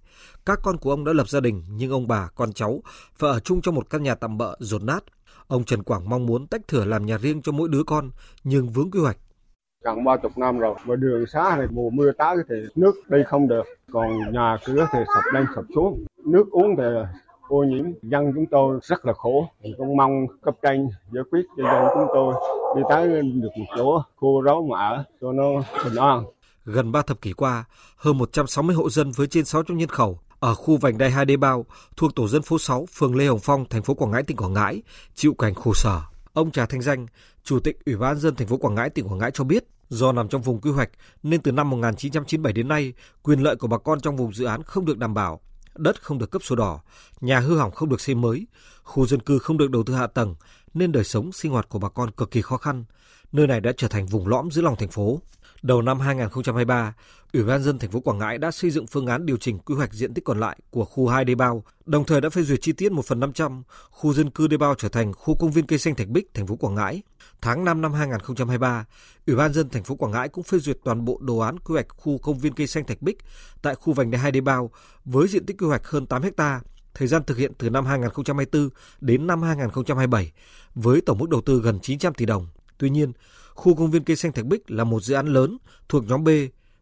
Các 0.46 0.60
con 0.64 0.78
của 0.78 0.92
ông 0.92 1.04
đã 1.06 1.14
lập 1.14 1.30
gia 1.30 1.40
đình, 1.40 1.64
nhưng 1.70 1.92
ông 1.92 2.08
bà, 2.08 2.30
con 2.36 2.54
cháu 2.54 2.84
phải 3.18 3.32
ở 3.32 3.40
chung 3.40 3.62
trong 3.62 3.76
một 3.76 3.90
căn 3.90 4.04
nhà 4.04 4.16
tạm 4.16 4.38
bợ 4.38 4.56
rột 4.60 4.84
nát. 4.84 5.04
Ông 5.52 5.64
Trần 5.64 5.84
Quảng 5.84 6.10
mong 6.10 6.26
muốn 6.26 6.48
tách 6.48 6.68
thửa 6.68 6.86
làm 6.86 7.06
nhà 7.06 7.18
riêng 7.18 7.42
cho 7.42 7.52
mỗi 7.52 7.70
đứa 7.70 7.84
con, 7.84 8.10
nhưng 8.44 8.70
vướng 8.70 8.92
quy 8.92 9.00
hoạch. 9.00 9.18
Gần 9.84 10.04
ba 10.04 10.18
chục 10.18 10.38
năm 10.38 10.60
rồi 10.60 10.76
và 10.86 10.96
đường 10.96 11.26
xá 11.34 11.56
thì 11.56 11.64
mùa 11.70 11.90
mưa 11.90 12.12
tới 12.18 12.38
thì 12.50 12.56
nước 12.76 12.96
đi 13.10 13.18
không 13.28 13.48
được 13.48 13.64
còn 13.92 14.34
nhà 14.34 14.58
cửa 14.66 14.88
thì 14.92 15.00
sập 15.16 15.34
lên 15.34 15.46
sập 15.56 15.66
xuống. 15.76 16.06
Nước 16.26 16.52
uống 16.52 16.76
thì 16.78 16.84
ô 17.48 17.64
nhiễm 17.64 17.86
dân 18.02 18.32
chúng 18.36 18.46
tôi 18.46 18.80
rất 18.84 19.06
là 19.06 19.14
khổ. 19.14 19.48
Thì 19.64 19.74
cũng 19.78 19.98
mong 19.98 20.12
cấp 20.42 20.56
trên 20.62 20.90
giải 21.12 21.24
quyết 21.32 21.42
cho 21.58 21.64
dân 21.64 21.88
chúng 21.94 22.08
tôi 22.14 22.34
đi 22.76 22.82
tới 22.90 23.22
được 23.22 23.50
một 23.58 23.66
chỗ 23.78 24.02
khu 24.16 24.42
ráo 24.42 24.68
mà 24.70 24.80
ở 24.80 25.04
cho 25.22 25.32
nó 25.32 25.50
bình 25.86 25.96
an. 25.96 26.24
Gần 26.66 26.92
ba 26.92 27.02
thập 27.02 27.22
kỷ 27.22 27.34
qua 27.34 27.66
hơn 27.96 28.18
160 28.18 28.76
hộ 28.76 28.90
dân 28.90 29.12
với 29.12 29.28
trên 29.28 29.46
600 29.46 29.78
nhân 29.78 29.90
khẩu 29.90 30.20
ở 30.42 30.56
khu 30.56 30.78
vành 30.78 30.98
đai 30.98 31.12
2 31.12 31.26
đê 31.26 31.38
bao 31.38 31.66
thuộc 31.98 32.16
tổ 32.16 32.28
dân 32.28 32.42
phố 32.42 32.60
6 32.60 32.86
phường 32.94 33.16
Lê 33.16 33.28
Hồng 33.28 33.40
Phong 33.40 33.66
thành 33.70 33.84
phố 33.84 33.94
Quảng 33.94 34.12
Ngãi 34.12 34.24
tỉnh 34.24 34.38
Quảng 34.38 34.54
Ngãi 34.54 34.82
chịu 35.16 35.34
cảnh 35.34 35.54
khổ 35.54 35.74
sở 35.74 36.02
Ông 36.34 36.52
Trà 36.52 36.66
Thanh 36.66 36.82
Danh, 36.82 37.08
Chủ 37.44 37.60
tịch 37.60 37.86
Ủy 37.86 37.96
ban 37.96 38.18
dân 38.18 38.36
thành 38.36 38.48
phố 38.48 38.58
Quảng 38.58 38.76
Ngãi 38.76 38.90
tỉnh 38.90 39.08
Quảng 39.08 39.18
Ngãi 39.18 39.32
cho 39.34 39.44
biết, 39.44 39.64
do 39.90 40.12
nằm 40.12 40.28
trong 40.28 40.42
vùng 40.42 40.62
quy 40.62 40.72
hoạch 40.72 40.90
nên 41.24 41.42
từ 41.42 41.52
năm 41.52 41.70
1997 41.70 42.54
đến 42.54 42.68
nay, 42.68 42.94
quyền 43.24 43.40
lợi 43.40 43.56
của 43.56 43.68
bà 43.68 43.78
con 43.78 44.02
trong 44.02 44.18
vùng 44.18 44.34
dự 44.34 44.46
án 44.46 44.64
không 44.64 44.86
được 44.86 44.98
đảm 44.98 45.14
bảo, 45.14 45.42
đất 45.76 46.04
không 46.04 46.18
được 46.18 46.32
cấp 46.32 46.44
sổ 46.44 46.56
đỏ, 46.56 46.80
nhà 47.22 47.40
hư 47.40 47.58
hỏng 47.58 47.72
không 47.72 47.90
được 47.90 48.02
xây 48.02 48.16
mới, 48.16 48.48
khu 48.84 49.06
dân 49.08 49.20
cư 49.20 49.40
không 49.40 49.58
được 49.58 49.72
đầu 49.72 49.84
tư 49.84 49.94
hạ 49.94 50.08
tầng 50.08 50.36
nên 50.74 50.92
đời 50.92 51.04
sống 51.04 51.32
sinh 51.32 51.52
hoạt 51.52 51.70
của 51.70 51.80
bà 51.80 51.90
con 51.90 52.12
cực 52.12 52.32
kỳ 52.32 52.42
khó 52.42 52.58
khăn. 52.58 52.84
Nơi 53.32 53.48
này 53.48 53.62
đã 53.62 53.72
trở 53.78 53.88
thành 53.88 54.06
vùng 54.06 54.28
lõm 54.28 54.52
giữa 54.52 54.62
lòng 54.62 54.76
thành 54.76 54.90
phố. 54.90 55.22
Đầu 55.62 55.82
năm 55.82 56.00
2023, 56.00 56.94
Ủy 57.34 57.44
ban 57.44 57.64
dân 57.64 57.80
thành 57.80 57.92
phố 57.92 58.00
Quảng 58.00 58.18
Ngãi 58.18 58.38
đã 58.38 58.52
xây 58.52 58.72
dựng 58.72 58.88
phương 58.88 59.08
án 59.08 59.26
điều 59.26 59.38
chỉnh 59.38 59.60
quy 59.60 59.76
hoạch 59.76 59.94
diện 59.94 60.14
tích 60.14 60.24
còn 60.26 60.40
lại 60.40 60.60
của 60.70 60.86
khu 60.86 61.08
2 61.08 61.26
đê 61.26 61.36
bao, 61.36 61.64
đồng 61.86 62.06
thời 62.06 62.22
đã 62.22 62.30
phê 62.30 62.42
duyệt 62.42 62.60
chi 62.62 62.72
tiết 62.72 62.92
1 62.92 63.06
phần 63.06 63.20
500 63.20 63.64
khu 63.90 64.14
dân 64.14 64.30
cư 64.30 64.48
đê 64.48 64.58
bao 64.58 64.76
trở 64.76 64.90
thành 64.90 65.14
khu 65.14 65.36
công 65.36 65.52
viên 65.52 65.66
cây 65.66 65.80
xanh 65.80 65.96
Thạch 65.96 66.08
Bích, 66.08 66.34
thành 66.34 66.48
phố 66.48 66.56
Quảng 66.56 66.76
Ngãi. 66.76 67.02
Tháng 67.42 67.66
5 67.66 67.82
năm 67.82 67.94
2023, 67.94 68.86
Ủy 69.28 69.36
ban 69.36 69.54
dân 69.54 69.70
thành 69.70 69.84
phố 69.84 69.96
Quảng 69.96 70.12
Ngãi 70.12 70.30
cũng 70.30 70.44
phê 70.44 70.60
duyệt 70.60 70.78
toàn 70.84 71.06
bộ 71.06 71.20
đồ 71.22 71.38
án 71.38 71.60
quy 71.60 71.74
hoạch 71.74 71.88
khu 71.90 72.18
công 72.18 72.40
viên 72.40 72.54
cây 72.54 72.68
xanh 72.68 72.86
Thạch 72.86 73.02
Bích 73.02 73.18
tại 73.62 73.76
khu 73.76 73.94
vành 73.94 74.12
đai 74.12 74.22
2 74.22 74.32
đê 74.32 74.42
bao 74.42 74.72
với 75.06 75.28
diện 75.28 75.46
tích 75.46 75.58
quy 75.58 75.68
hoạch 75.68 75.88
hơn 75.88 76.06
8 76.06 76.22
ha, 76.38 76.62
thời 76.94 77.08
gian 77.08 77.24
thực 77.24 77.38
hiện 77.38 77.52
từ 77.58 77.70
năm 77.70 77.86
2024 77.86 78.70
đến 79.02 79.28
năm 79.28 79.42
2027 79.42 80.32
với 80.76 81.02
tổng 81.02 81.18
mức 81.18 81.30
đầu 81.30 81.42
tư 81.42 81.62
gần 81.62 81.80
900 81.80 82.14
tỷ 82.14 82.26
đồng. 82.26 82.48
Tuy 82.78 82.90
nhiên, 82.90 83.12
khu 83.56 83.76
công 83.76 83.92
viên 83.92 84.04
cây 84.04 84.16
xanh 84.16 84.32
Thạch 84.32 84.46
Bích 84.46 84.72
là 84.72 84.84
một 84.84 85.04
dự 85.04 85.16
án 85.16 85.28
lớn 85.28 85.58
thuộc 85.90 86.08
nhóm 86.08 86.24
B. 86.24 86.30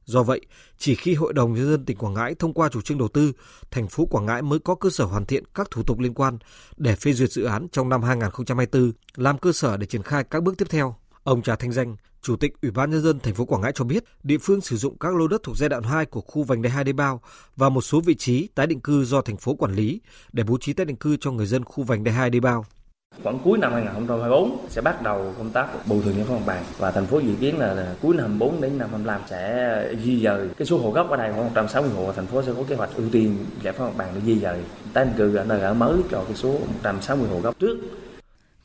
Do 0.06 0.24
vậy, 0.24 0.42
chỉ 0.78 0.96
khi 0.96 1.14
Hội 1.14 1.34
đồng 1.34 1.54
Nhân 1.54 1.72
dân 1.72 1.86
tỉnh 1.86 1.98
Quảng 1.98 2.14
Ngãi 2.14 2.36
thông 2.36 2.54
qua 2.54 2.70
chủ 2.70 2.82
trương 2.82 2.98
đầu 2.98 3.08
tư, 3.08 3.32
thành 3.72 3.88
phố 3.88 4.06
Quảng 4.06 4.26
Ngãi 4.26 4.42
mới 4.42 4.60
có 4.60 4.76
cơ 4.76 4.90
sở 4.90 5.06
hoàn 5.06 5.26
thiện 5.26 5.44
các 5.56 5.72
thủ 5.72 5.84
tục 5.84 6.00
liên 6.00 6.14
quan 6.14 6.38
để 6.78 6.96
phê 6.96 7.14
duyệt 7.14 7.32
dự 7.32 7.44
án 7.44 7.68
trong 7.72 7.90
năm 7.90 8.04
2024, 8.04 8.92
làm 9.16 9.38
cơ 9.38 9.52
sở 9.52 9.78
để 9.78 9.86
triển 9.86 10.04
khai 10.04 10.24
các 10.24 10.44
bước 10.44 10.58
tiếp 10.58 10.66
theo. 10.70 10.96
Ông 11.24 11.42
Trà 11.42 11.56
Thanh 11.56 11.72
Danh, 11.72 11.96
Chủ 12.22 12.36
tịch 12.36 12.54
Ủy 12.62 12.72
ban 12.72 12.92
nhân 12.92 13.02
dân 13.02 13.20
thành 13.20 13.36
phố 13.36 13.46
Quảng 13.46 13.62
Ngãi 13.62 13.72
cho 13.76 13.86
biết, 13.86 14.04
địa 14.24 14.38
phương 14.38 14.62
sử 14.62 14.78
dụng 14.78 14.98
các 15.00 15.16
lô 15.16 15.28
đất 15.28 15.44
thuộc 15.44 15.58
giai 15.58 15.70
đoạn 15.70 15.84
2 15.84 16.06
của 16.06 16.22
khu 16.22 16.44
vành 16.44 16.62
đai 16.62 16.72
2 16.72 16.84
đê 16.84 16.94
bao 16.94 17.22
và 17.56 17.70
một 17.70 17.82
số 17.82 18.02
vị 18.02 18.16
trí 18.16 18.48
tái 18.56 18.68
định 18.68 18.80
cư 18.80 19.06
do 19.06 19.22
thành 19.22 19.38
phố 19.38 19.56
quản 19.56 19.74
lý 19.74 20.02
để 20.34 20.44
bố 20.44 20.58
trí 20.62 20.74
tái 20.74 20.86
định 20.86 20.98
cư 20.98 21.18
cho 21.18 21.32
người 21.32 21.46
dân 21.46 21.64
khu 21.66 21.84
vành 21.84 22.04
đai 22.04 22.16
2 22.16 22.30
đê 22.30 22.40
bao. 22.40 22.66
Khoảng 23.24 23.40
cuối 23.40 23.58
năm 23.58 23.74
2024 23.74 24.58
sẽ 24.70 24.82
bắt 24.82 25.02
đầu 25.02 25.34
công 25.38 25.50
tác 25.50 25.88
bồi 25.88 26.02
thường 26.04 26.16
giải 26.16 26.26
phóng 26.28 26.36
mặt 26.36 26.44
bằng 26.46 26.64
và 26.78 26.92
thành 26.92 27.06
phố 27.06 27.20
dự 27.20 27.34
kiến 27.40 27.60
là, 27.60 27.74
là 27.74 27.96
cuối 28.02 28.16
năm 28.16 28.26
24 28.26 28.62
đến 28.62 28.78
năm 28.78 28.90
25 28.92 29.22
sẽ 29.30 29.94
di 30.04 30.22
dời 30.22 30.48
cái 30.58 30.66
số 30.66 30.78
hộ 30.78 30.92
gốc 30.92 31.10
ở 31.10 31.18
đây 31.18 31.32
khoảng 31.34 31.46
160 31.46 31.92
hộ 31.96 32.12
thành 32.12 32.26
phố 32.26 32.44
sẽ 32.44 32.52
có 32.58 32.64
kế 32.68 32.76
hoạch 32.76 32.90
ưu 32.96 33.10
tiên 33.12 33.46
giải 33.64 33.74
phóng 33.74 33.88
mặt 33.88 33.94
bằng 33.98 34.10
để 34.16 34.22
di 34.26 34.40
dời 34.40 34.60
tái 34.94 35.06
định 35.06 35.14
cư 35.18 35.36
ở 35.36 35.46
nơi 35.46 35.62
ở 35.62 35.74
mới 35.74 35.98
cho 36.12 36.24
cái 36.28 36.36
số 36.36 36.52
160 36.52 37.28
hộ 37.30 37.40
gốc 37.40 37.60
trước. 37.60 37.78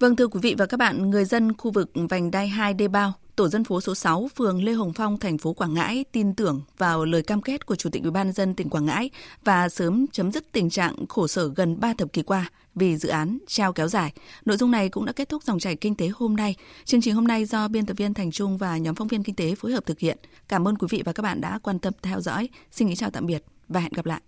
Vâng 0.00 0.16
thưa 0.16 0.26
quý 0.26 0.40
vị 0.42 0.54
và 0.58 0.66
các 0.66 0.76
bạn, 0.76 1.10
người 1.10 1.24
dân 1.24 1.56
khu 1.56 1.70
vực 1.70 1.90
vành 2.10 2.30
đai 2.30 2.48
2 2.48 2.74
đê 2.74 2.88
bao 2.88 3.12
tổ 3.36 3.48
dân 3.48 3.64
phố 3.64 3.80
số 3.80 3.94
6, 3.94 4.28
phường 4.36 4.64
Lê 4.64 4.72
Hồng 4.72 4.92
Phong, 4.92 5.18
thành 5.18 5.38
phố 5.38 5.52
Quảng 5.52 5.74
Ngãi 5.74 6.04
tin 6.12 6.34
tưởng 6.34 6.62
vào 6.78 7.04
lời 7.04 7.22
cam 7.22 7.42
kết 7.42 7.66
của 7.66 7.76
Chủ 7.76 7.90
tịch 7.90 8.02
Ủy 8.02 8.10
ban 8.10 8.32
dân 8.32 8.54
tỉnh 8.54 8.70
Quảng 8.70 8.86
Ngãi 8.86 9.10
và 9.44 9.68
sớm 9.68 10.06
chấm 10.12 10.32
dứt 10.32 10.52
tình 10.52 10.70
trạng 10.70 11.06
khổ 11.08 11.26
sở 11.26 11.48
gần 11.56 11.80
3 11.80 11.94
thập 11.98 12.12
kỷ 12.12 12.22
qua 12.22 12.50
vì 12.74 12.96
dự 12.96 13.08
án 13.08 13.38
treo 13.46 13.72
kéo 13.72 13.88
dài. 13.88 14.12
Nội 14.44 14.56
dung 14.56 14.70
này 14.70 14.88
cũng 14.88 15.04
đã 15.04 15.12
kết 15.12 15.28
thúc 15.28 15.42
dòng 15.42 15.58
chảy 15.58 15.76
kinh 15.76 15.94
tế 15.94 16.08
hôm 16.14 16.36
nay. 16.36 16.54
Chương 16.84 17.00
trình 17.00 17.14
hôm 17.14 17.26
nay 17.26 17.44
do 17.44 17.68
biên 17.68 17.86
tập 17.86 17.96
viên 17.96 18.14
Thành 18.14 18.30
Trung 18.30 18.58
và 18.58 18.78
nhóm 18.78 18.94
phóng 18.94 19.08
viên 19.08 19.22
kinh 19.22 19.34
tế 19.34 19.54
phối 19.54 19.72
hợp 19.72 19.86
thực 19.86 19.98
hiện. 19.98 20.18
Cảm 20.48 20.68
ơn 20.68 20.78
quý 20.78 20.86
vị 20.90 21.02
và 21.04 21.12
các 21.12 21.22
bạn 21.22 21.40
đã 21.40 21.58
quan 21.62 21.78
tâm 21.78 21.92
theo 22.02 22.20
dõi. 22.20 22.48
Xin 22.70 22.88
kính 22.88 22.96
chào 22.96 23.10
tạm 23.10 23.26
biệt 23.26 23.44
và 23.68 23.80
hẹn 23.80 23.92
gặp 23.92 24.06
lại. 24.06 24.20